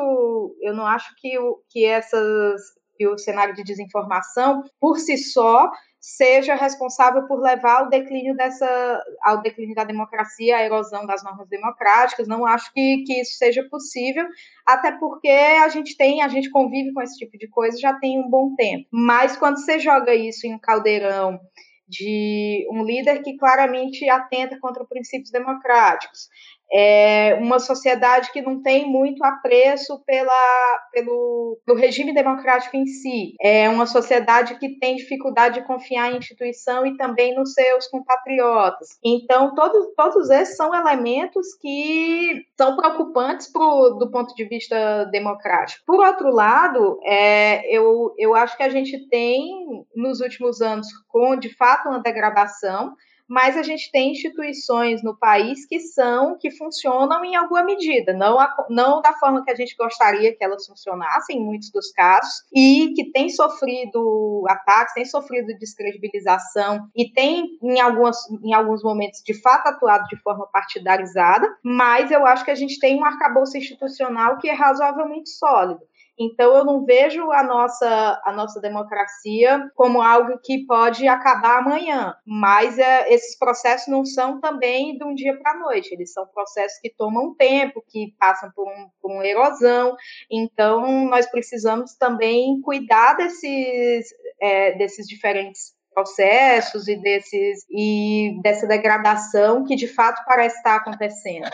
eu 0.61 0.73
não 0.73 0.85
acho 0.85 1.13
que, 1.17 1.37
o, 1.39 1.59
que 1.69 1.85
essas 1.85 2.61
que 2.95 3.07
o 3.07 3.17
cenário 3.17 3.55
de 3.55 3.63
desinformação 3.63 4.61
por 4.79 4.99
si 4.99 5.17
só 5.17 5.69
seja 5.99 6.55
responsável 6.55 7.27
por 7.27 7.41
levar 7.41 7.81
ao 7.81 7.89
declínio 7.89 8.35
dessa, 8.35 9.03
ao 9.21 9.41
declínio 9.41 9.75
da 9.75 9.83
democracia, 9.83 10.57
à 10.57 10.63
erosão 10.63 11.05
das 11.05 11.23
normas 11.23 11.49
democráticas. 11.49 12.27
Não 12.27 12.45
acho 12.45 12.71
que, 12.73 13.03
que 13.05 13.21
isso 13.21 13.37
seja 13.37 13.67
possível, 13.69 14.25
até 14.65 14.93
porque 14.93 15.29
a 15.29 15.67
gente 15.67 15.97
tem, 15.97 16.21
a 16.21 16.27
gente 16.27 16.49
convive 16.49 16.93
com 16.93 17.01
esse 17.01 17.17
tipo 17.17 17.37
de 17.37 17.47
coisa 17.49 17.77
já 17.77 17.93
tem 17.93 18.19
um 18.19 18.29
bom 18.29 18.55
tempo. 18.55 18.87
Mas 18.91 19.35
quando 19.35 19.57
você 19.57 19.79
joga 19.79 20.15
isso 20.15 20.47
em 20.47 20.53
um 20.53 20.59
caldeirão 20.59 21.39
de 21.87 22.67
um 22.71 22.83
líder 22.83 23.23
que 23.23 23.35
claramente 23.35 24.07
atenta 24.07 24.59
contra 24.59 24.85
princípios 24.85 25.31
democráticos, 25.31 26.29
é 26.71 27.35
uma 27.41 27.59
sociedade 27.59 28.31
que 28.31 28.41
não 28.41 28.61
tem 28.61 28.87
muito 28.87 29.23
apreço 29.23 29.99
pela, 30.05 30.79
pelo, 30.93 31.59
pelo, 31.65 31.77
regime 31.77 32.13
democrático 32.13 32.77
em 32.77 32.85
si. 32.85 33.33
É 33.41 33.67
uma 33.69 33.87
sociedade 33.87 34.55
que 34.59 34.79
tem 34.79 34.95
dificuldade 34.95 35.59
de 35.59 35.65
confiar 35.65 36.11
em 36.11 36.17
instituição 36.17 36.85
e 36.85 36.95
também 36.95 37.35
nos 37.35 37.53
seus 37.53 37.87
compatriotas. 37.87 38.99
Então, 39.03 39.55
todos, 39.55 39.87
todos 39.95 40.29
esses 40.29 40.55
são 40.55 40.73
elementos 40.73 41.55
que 41.55 42.45
são 42.55 42.75
preocupantes 42.75 43.51
pro, 43.51 43.91
do 43.91 44.11
ponto 44.11 44.35
de 44.35 44.45
vista 44.45 45.05
democrático. 45.05 45.83
Por 45.85 46.05
outro 46.05 46.29
lado, 46.29 46.99
é, 47.03 47.67
eu, 47.75 48.13
eu 48.17 48.35
acho 48.35 48.55
que 48.55 48.63
a 48.63 48.69
gente 48.69 49.07
tem, 49.09 49.85
nos 49.95 50.21
últimos 50.21 50.61
anos, 50.61 50.87
com 51.07 51.35
de 51.35 51.49
fato 51.55 51.89
uma 51.89 51.99
degradação 51.99 52.93
mas 53.29 53.55
a 53.55 53.61
gente 53.61 53.91
tem 53.91 54.11
instituições 54.11 55.03
no 55.03 55.15
país 55.15 55.65
que 55.67 55.79
são, 55.79 56.35
que 56.37 56.49
funcionam 56.49 57.23
em 57.23 57.35
alguma 57.35 57.63
medida, 57.63 58.11
não, 58.11 58.39
a, 58.39 58.65
não 58.69 59.01
da 59.01 59.13
forma 59.13 59.43
que 59.43 59.51
a 59.51 59.55
gente 59.55 59.75
gostaria 59.77 60.35
que 60.35 60.43
elas 60.43 60.65
funcionassem, 60.65 61.37
em 61.37 61.45
muitos 61.45 61.71
dos 61.71 61.91
casos, 61.91 62.43
e 62.53 62.91
que 62.95 63.11
tem 63.11 63.29
sofrido 63.29 64.43
ataques, 64.49 64.95
tem 64.95 65.05
sofrido 65.05 65.57
descredibilização 65.59 66.87
e 66.95 67.11
tem, 67.11 67.57
em, 67.61 67.79
algumas, 67.79 68.17
em 68.43 68.53
alguns 68.53 68.81
momentos, 68.81 69.21
de 69.23 69.39
fato 69.39 69.67
atuado 69.67 70.07
de 70.07 70.17
forma 70.17 70.47
partidarizada, 70.47 71.47
mas 71.63 72.09
eu 72.09 72.25
acho 72.25 72.43
que 72.43 72.51
a 72.51 72.55
gente 72.55 72.79
tem 72.79 72.99
um 72.99 73.05
arcabouço 73.05 73.57
institucional 73.57 74.37
que 74.39 74.49
é 74.49 74.53
razoavelmente 74.53 75.29
sólido. 75.29 75.81
Então 76.19 76.53
eu 76.53 76.65
não 76.65 76.83
vejo 76.83 77.31
a 77.31 77.41
nossa, 77.41 78.21
a 78.25 78.33
nossa 78.33 78.59
democracia 78.59 79.71
como 79.73 80.01
algo 80.01 80.37
que 80.43 80.65
pode 80.65 81.07
acabar 81.07 81.59
amanhã. 81.59 82.13
Mas 82.25 82.77
é, 82.77 83.13
esses 83.13 83.37
processos 83.37 83.87
não 83.87 84.03
são 84.03 84.41
também 84.41 84.97
de 84.97 85.03
um 85.05 85.15
dia 85.15 85.37
para 85.39 85.51
a 85.51 85.59
noite. 85.59 85.93
Eles 85.93 86.11
são 86.11 86.27
processos 86.27 86.77
que 86.79 86.89
tomam 86.89 87.33
tempo, 87.35 87.83
que 87.87 88.13
passam 88.19 88.51
por, 88.51 88.67
um, 88.67 88.89
por 89.01 89.11
uma 89.11 89.25
erosão. 89.25 89.95
Então 90.29 91.05
nós 91.05 91.25
precisamos 91.31 91.95
também 91.95 92.59
cuidar 92.61 93.13
desses, 93.13 94.13
é, 94.41 94.73
desses 94.73 95.07
diferentes 95.07 95.73
processos 95.93 96.87
e 96.87 96.95
desses 96.95 97.65
e 97.69 98.39
dessa 98.41 98.67
degradação 98.67 99.65
que 99.65 99.75
de 99.75 99.87
fato 99.87 100.23
parece 100.25 100.57
estar 100.57 100.75
acontecendo. 100.75 101.49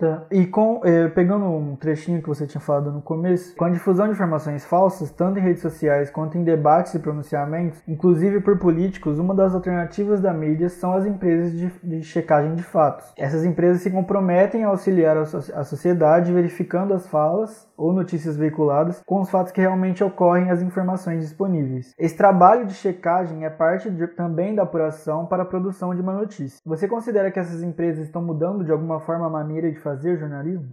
Tá. 0.00 0.24
E 0.30 0.46
com, 0.46 0.80
eh, 0.82 1.08
pegando 1.08 1.44
um 1.44 1.76
trechinho 1.76 2.22
que 2.22 2.28
você 2.28 2.46
tinha 2.46 2.60
falado 2.60 2.90
no 2.90 3.02
começo, 3.02 3.54
com 3.54 3.66
a 3.66 3.68
difusão 3.68 4.06
de 4.06 4.12
informações 4.12 4.64
falsas, 4.64 5.10
tanto 5.10 5.38
em 5.38 5.42
redes 5.42 5.60
sociais 5.60 6.08
quanto 6.08 6.38
em 6.38 6.42
debates 6.42 6.94
e 6.94 6.98
pronunciamentos, 6.98 7.82
inclusive 7.86 8.40
por 8.40 8.58
políticos, 8.58 9.18
uma 9.18 9.34
das 9.34 9.54
alternativas 9.54 10.18
da 10.18 10.32
mídia 10.32 10.70
são 10.70 10.94
as 10.94 11.04
empresas 11.04 11.52
de, 11.52 11.70
de 11.84 12.02
checagem 12.02 12.54
de 12.54 12.62
fatos. 12.62 13.12
Essas 13.14 13.44
empresas 13.44 13.82
se 13.82 13.90
comprometem 13.90 14.64
a 14.64 14.68
auxiliar 14.68 15.18
a, 15.18 15.20
a 15.20 15.64
sociedade 15.64 16.32
verificando 16.32 16.94
as 16.94 17.06
falas 17.06 17.68
ou 17.80 17.94
notícias 17.94 18.36
veiculadas 18.36 19.02
com 19.06 19.20
os 19.22 19.30
fatos 19.30 19.52
que 19.52 19.60
realmente 19.60 20.04
ocorrem 20.04 20.50
as 20.50 20.60
informações 20.60 21.22
disponíveis. 21.22 21.94
Esse 21.98 22.16
trabalho 22.16 22.66
de 22.66 22.74
checagem 22.74 23.44
é 23.44 23.50
parte 23.50 23.90
de, 23.90 24.06
também 24.08 24.54
da 24.54 24.64
apuração 24.64 25.24
para 25.24 25.42
a 25.42 25.46
produção 25.46 25.94
de 25.94 26.02
uma 26.02 26.12
notícia. 26.12 26.60
Você 26.64 26.86
considera 26.86 27.30
que 27.30 27.38
essas 27.38 27.62
empresas 27.62 28.04
estão 28.04 28.22
mudando 28.22 28.64
de 28.64 28.70
alguma 28.70 29.00
forma 29.00 29.26
a 29.26 29.30
maneira 29.30 29.70
de 29.70 29.78
fazer 29.78 30.18
jornalismo? 30.18 30.68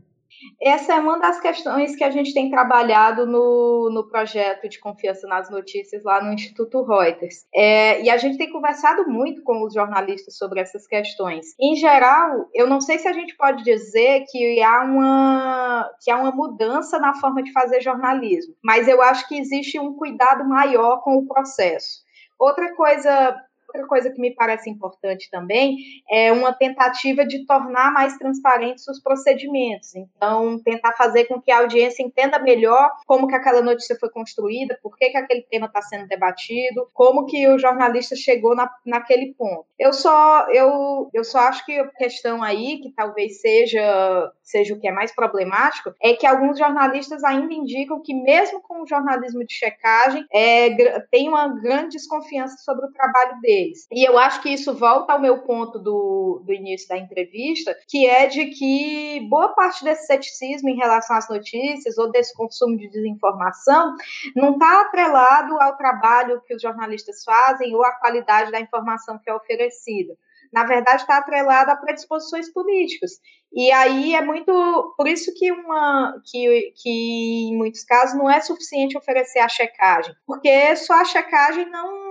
Essa 0.61 0.95
é 0.95 0.99
uma 0.99 1.19
das 1.19 1.39
questões 1.39 1.95
que 1.95 2.03
a 2.03 2.11
gente 2.11 2.33
tem 2.33 2.49
trabalhado 2.49 3.25
no, 3.25 3.89
no 3.91 4.07
projeto 4.07 4.67
de 4.67 4.79
confiança 4.79 5.27
nas 5.27 5.49
notícias 5.49 6.03
lá 6.03 6.23
no 6.23 6.33
Instituto 6.33 6.83
Reuters. 6.83 7.45
É, 7.53 8.01
e 8.01 8.09
a 8.09 8.17
gente 8.17 8.37
tem 8.37 8.51
conversado 8.51 9.07
muito 9.09 9.43
com 9.43 9.63
os 9.63 9.73
jornalistas 9.73 10.37
sobre 10.37 10.59
essas 10.59 10.87
questões. 10.87 11.47
Em 11.59 11.75
geral, 11.75 12.47
eu 12.53 12.67
não 12.67 12.81
sei 12.81 12.99
se 12.99 13.07
a 13.07 13.13
gente 13.13 13.35
pode 13.35 13.63
dizer 13.63 14.25
que 14.29 14.61
há 14.61 14.83
uma, 14.83 15.91
que 16.03 16.11
há 16.11 16.17
uma 16.17 16.31
mudança 16.31 16.99
na 16.99 17.13
forma 17.13 17.43
de 17.43 17.51
fazer 17.51 17.81
jornalismo, 17.81 18.55
mas 18.63 18.87
eu 18.87 19.01
acho 19.01 19.27
que 19.27 19.37
existe 19.37 19.79
um 19.79 19.93
cuidado 19.93 20.47
maior 20.47 21.01
com 21.01 21.17
o 21.17 21.27
processo. 21.27 22.05
Outra 22.39 22.75
coisa 22.75 23.35
Outra 23.67 23.85
coisa 23.85 24.09
que 24.09 24.21
me 24.21 24.33
parece 24.33 24.69
importante 24.69 25.29
também 25.29 25.77
é 26.09 26.31
uma 26.31 26.53
tentativa 26.53 27.25
de 27.25 27.45
tornar 27.45 27.91
mais 27.91 28.17
transparentes 28.17 28.87
os 28.87 29.01
procedimentos. 29.01 29.93
Então, 29.95 30.59
tentar 30.63 30.93
fazer 30.93 31.25
com 31.25 31.41
que 31.41 31.51
a 31.51 31.59
audiência 31.59 32.01
entenda 32.01 32.39
melhor 32.39 32.89
como 33.05 33.27
que 33.27 33.35
aquela 33.35 33.61
notícia 33.61 33.97
foi 33.99 34.09
construída, 34.09 34.79
por 34.81 34.97
que, 34.97 35.09
que 35.09 35.17
aquele 35.17 35.41
tema 35.41 35.67
está 35.67 35.81
sendo 35.81 36.07
debatido, 36.07 36.87
como 36.93 37.25
que 37.25 37.45
o 37.47 37.59
jornalista 37.59 38.15
chegou 38.15 38.55
na, 38.55 38.71
naquele 38.85 39.33
ponto. 39.33 39.65
Eu 39.77 39.91
só, 39.91 40.47
eu, 40.49 41.09
eu 41.13 41.23
só 41.25 41.39
acho 41.39 41.65
que 41.65 41.77
a 41.77 41.87
questão 41.87 42.41
aí, 42.41 42.79
que 42.79 42.91
talvez 42.91 43.41
seja, 43.41 44.31
seja 44.41 44.73
o 44.73 44.79
que 44.79 44.87
é 44.87 44.91
mais 44.91 45.13
problemático, 45.13 45.93
é 46.01 46.13
que 46.13 46.25
alguns 46.25 46.57
jornalistas 46.57 47.23
ainda 47.23 47.53
indicam 47.53 48.01
que 48.01 48.13
mesmo 48.13 48.61
com 48.61 48.81
o 48.81 48.87
jornalismo 48.87 49.45
de 49.45 49.53
checagem, 49.53 50.25
é, 50.31 50.69
tem 51.11 51.27
uma 51.27 51.47
grande 51.49 51.97
desconfiança 51.97 52.55
sobre 52.63 52.85
o 52.85 52.91
trabalho 52.91 53.39
dele 53.41 53.57
deles. 53.67 53.87
E 53.91 54.07
eu 54.07 54.17
acho 54.17 54.41
que 54.41 54.49
isso 54.49 54.73
volta 54.73 55.13
ao 55.13 55.21
meu 55.21 55.39
ponto 55.39 55.79
do, 55.79 56.41
do 56.45 56.53
início 56.53 56.87
da 56.87 56.97
entrevista, 56.97 57.75
que 57.87 58.05
é 58.05 58.27
de 58.27 58.45
que 58.47 59.27
boa 59.29 59.49
parte 59.49 59.83
desse 59.83 60.07
ceticismo 60.07 60.69
em 60.69 60.77
relação 60.77 61.15
às 61.15 61.29
notícias 61.29 61.97
ou 61.97 62.11
desse 62.11 62.35
consumo 62.35 62.77
de 62.77 62.89
desinformação 62.89 63.95
não 64.35 64.53
está 64.53 64.81
atrelado 64.81 65.59
ao 65.61 65.77
trabalho 65.77 66.41
que 66.45 66.55
os 66.55 66.61
jornalistas 66.61 67.23
fazem 67.23 67.75
ou 67.75 67.83
à 67.83 67.91
qualidade 67.93 68.51
da 68.51 68.59
informação 68.59 69.19
que 69.19 69.29
é 69.29 69.33
oferecida 69.33 70.15
na 70.51 70.63
verdade 70.63 71.01
está 71.01 71.17
atrelada 71.17 71.73
a 71.73 71.75
predisposições 71.75 72.51
políticas. 72.51 73.19
E 73.51 73.71
aí 73.71 74.13
é 74.13 74.21
muito 74.21 74.93
por 74.97 75.07
isso 75.07 75.33
que 75.35 75.51
uma 75.51 76.21
que, 76.25 76.73
que 76.75 77.49
em 77.49 77.57
muitos 77.57 77.83
casos 77.83 78.17
não 78.17 78.29
é 78.29 78.39
suficiente 78.39 78.97
oferecer 78.97 79.39
a 79.39 79.49
checagem, 79.49 80.15
porque 80.25 80.75
só 80.75 80.93
a 80.93 81.05
checagem 81.05 81.69
não 81.69 82.06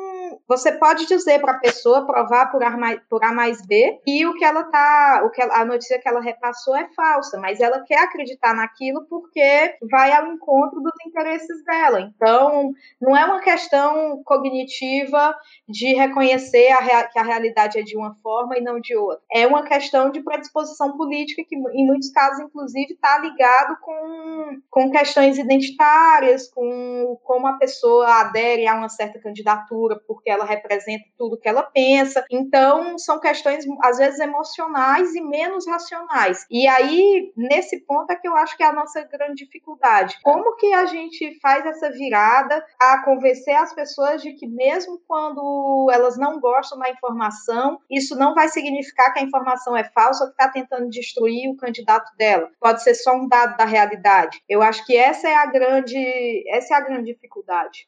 você 0.49 0.73
pode 0.73 1.07
dizer 1.07 1.41
para 1.41 1.53
a 1.53 1.59
pessoa 1.59 2.07
provar 2.07 2.51
por 2.51 2.62
A, 2.62 2.77
mais, 2.77 3.01
por 3.09 3.25
a 3.25 3.33
mais 3.33 3.65
B 3.65 4.01
e 4.07 4.27
o 4.27 4.35
que 4.35 4.45
ela 4.45 4.65
tá, 4.65 5.23
o 5.25 5.31
que 5.31 5.43
ela, 5.43 5.61
a 5.61 5.65
notícia 5.65 5.99
que 5.99 6.09
ela 6.09 6.21
repassou 6.21 6.77
é 6.77 6.89
falsa, 6.95 7.39
mas 7.39 7.61
ela 7.61 7.81
quer 7.81 8.01
acreditar 8.01 8.55
naquilo 8.55 9.07
porque 9.09 9.77
vai 9.91 10.12
ao 10.12 10.27
encontro 10.29 10.81
dos 10.81 10.93
interesses 11.07 11.65
dela. 11.65 12.01
Então, 12.01 12.73
não 13.01 13.17
é 13.17 13.25
uma 13.25 13.41
questão 13.41 14.23
cognitiva 14.25 15.35
de 15.69 15.95
reconhecer 15.95 16.71
a, 16.73 17.05
que 17.05 17.19
a 17.19 17.23
realidade 17.23 17.79
é 17.79 17.83
de 17.83 17.97
uma 17.97 18.15
forma 18.23 18.57
e 18.57 18.61
não 18.61 18.81
de 18.81 18.97
outra. 18.97 19.23
É 19.33 19.47
uma 19.47 19.62
questão 19.65 20.11
de 20.11 20.23
predisposição 20.23 20.97
política 20.97 21.43
que, 21.47 21.57
em 21.57 21.87
muitos 21.87 22.11
casos, 22.11 22.41
inclusive, 22.41 22.93
está 22.93 23.19
ligado 23.19 23.77
com, 23.81 24.61
com 24.71 24.91
questões 24.91 25.39
identitárias, 25.39 26.49
com 26.49 27.19
como 27.23 27.47
a 27.47 27.55
pessoa 27.55 28.21
adere 28.21 28.67
a 28.67 28.75
uma 28.75 28.89
certa 28.89 29.19
candidatura 29.19 29.97
por 30.07 30.15
porque 30.16 30.31
ela 30.31 30.44
representa 30.44 31.05
tudo 31.18 31.38
que 31.38 31.48
ela 31.48 31.62
pensa. 31.62 32.24
Então, 32.31 32.98
são 32.98 33.20
questões, 33.20 33.64
às 33.83 33.98
vezes, 33.98 34.18
emocionais 34.18 35.14
e 35.14 35.20
menos 35.20 35.66
racionais. 35.66 36.46
E 36.50 36.66
aí, 36.66 37.33
nesse 37.37 37.81
ponto 37.81 38.11
é 38.11 38.16
que 38.16 38.26
eu 38.26 38.35
acho 38.35 38.57
que 38.57 38.62
é 38.62 38.66
a 38.66 38.72
nossa 38.72 39.02
grande 39.02 39.44
dificuldade. 39.44 40.18
Como 40.22 40.57
que 40.57 40.72
a 40.72 40.87
gente 40.87 41.38
faz 41.40 41.66
essa 41.66 41.90
virada 41.90 42.64
a 42.81 43.05
convencer 43.05 43.55
as 43.55 43.74
pessoas 43.74 44.22
de 44.22 44.33
que, 44.33 44.46
mesmo 44.46 44.98
quando 45.07 45.90
elas 45.92 46.16
não 46.16 46.40
gostam 46.40 46.79
da 46.79 46.90
informação, 46.90 47.79
isso 47.90 48.16
não 48.16 48.35
vai 48.35 48.48
significar 48.48 49.12
que 49.12 49.20
a 49.20 49.22
informação 49.22 49.76
é 49.76 49.85
falsa 49.85 50.24
ou 50.24 50.31
que 50.31 50.35
está 50.35 50.50
tentando 50.50 50.88
destruir 50.88 51.50
o 51.50 51.57
candidato 51.57 52.11
dela. 52.16 52.48
Pode 52.59 52.83
ser 52.83 52.94
só 52.94 53.14
um 53.14 53.29
dado 53.29 53.57
da 53.57 53.66
realidade. 53.66 54.42
Eu 54.48 54.62
acho 54.62 54.85
que 54.87 54.96
essa 54.96 55.29
é 55.29 55.35
a 55.35 55.46
grande, 55.46 56.44
essa 56.48 56.74
é 56.74 56.76
a 56.76 56.81
grande 56.81 57.12
dificuldade. 57.12 57.87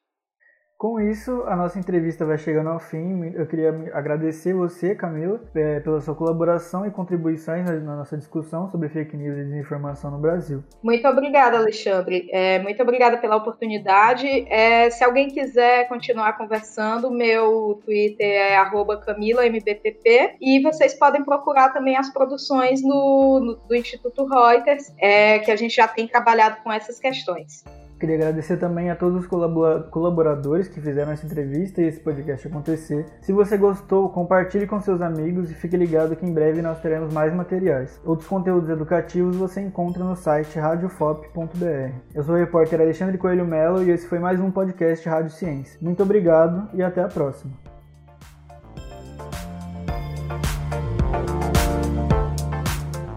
Com 0.78 1.00
isso, 1.00 1.42
a 1.48 1.56
nossa 1.56 1.76
entrevista 1.76 2.24
vai 2.24 2.38
chegando 2.38 2.70
ao 2.70 2.78
fim. 2.78 3.32
Eu 3.34 3.48
queria 3.48 3.70
agradecer 3.92 4.54
você, 4.54 4.94
Camila, 4.94 5.42
é, 5.52 5.80
pela 5.80 6.00
sua 6.00 6.14
colaboração 6.14 6.86
e 6.86 6.90
contribuições 6.92 7.66
na 7.66 7.96
nossa 7.96 8.16
discussão 8.16 8.70
sobre 8.70 8.88
fake 8.88 9.16
news 9.16 9.36
e 9.36 9.44
desinformação 9.44 10.08
no 10.12 10.18
Brasil. 10.18 10.62
Muito 10.80 11.08
obrigada, 11.08 11.58
Alexandre. 11.58 12.28
É, 12.30 12.60
muito 12.60 12.80
obrigada 12.80 13.18
pela 13.18 13.34
oportunidade. 13.34 14.28
É, 14.48 14.88
se 14.88 15.02
alguém 15.02 15.26
quiser 15.26 15.88
continuar 15.88 16.38
conversando, 16.38 17.10
meu 17.10 17.82
Twitter 17.84 18.28
é 18.28 18.56
CamilaMBPP 19.04 20.36
e 20.40 20.62
vocês 20.62 20.94
podem 20.94 21.24
procurar 21.24 21.70
também 21.70 21.96
as 21.96 22.08
produções 22.12 22.82
no, 22.84 23.40
no 23.40 23.56
do 23.66 23.74
Instituto 23.74 24.24
Reuters, 24.24 24.94
é, 24.96 25.40
que 25.40 25.50
a 25.50 25.56
gente 25.56 25.74
já 25.74 25.88
tem 25.88 26.06
trabalhado 26.06 26.62
com 26.62 26.70
essas 26.72 27.00
questões. 27.00 27.64
Queria 27.98 28.14
agradecer 28.14 28.56
também 28.58 28.90
a 28.90 28.96
todos 28.96 29.24
os 29.24 29.26
colaboradores 29.26 30.68
que 30.68 30.80
fizeram 30.80 31.11
essa 31.11 31.26
entrevista 31.26 31.82
e 31.82 31.87
esse 31.87 31.98
podcast 31.98 32.46
acontecer. 32.46 33.06
Se 33.20 33.32
você 33.32 33.56
gostou, 33.56 34.08
compartilhe 34.08 34.66
com 34.66 34.80
seus 34.80 35.01
amigos 35.01 35.51
e 35.51 35.55
fique 35.55 35.76
ligado 35.76 36.14
que 36.14 36.24
em 36.24 36.32
breve 36.32 36.62
nós 36.62 36.80
teremos 36.80 37.12
mais 37.12 37.34
materiais. 37.34 38.01
Outros 38.05 38.28
conteúdos 38.28 38.68
educativos 38.70 39.36
você 39.36 39.61
encontra 39.61 40.05
no 40.05 40.14
site 40.14 40.59
radiofop.br. 40.59 41.92
Eu 42.14 42.22
sou 42.22 42.36
o 42.36 42.38
repórter 42.38 42.80
Alexandre 42.80 43.18
Coelho 43.18 43.44
Melo 43.44 43.82
e 43.82 43.90
esse 43.90 44.07
foi 44.07 44.20
mais 44.20 44.38
um 44.38 44.51
podcast 44.51 45.09
Rádio 45.09 45.32
Ciência. 45.32 45.76
Muito 45.82 46.03
obrigado 46.03 46.68
e 46.74 46.82
até 46.82 47.03
a 47.03 47.09
próxima. 47.09 47.53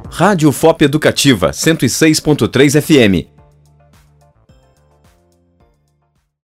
Rádio 0.09 0.51
FOP 0.51 0.85
Educativa 0.85 1.51
106.3 1.51 2.81
FM 2.81 3.30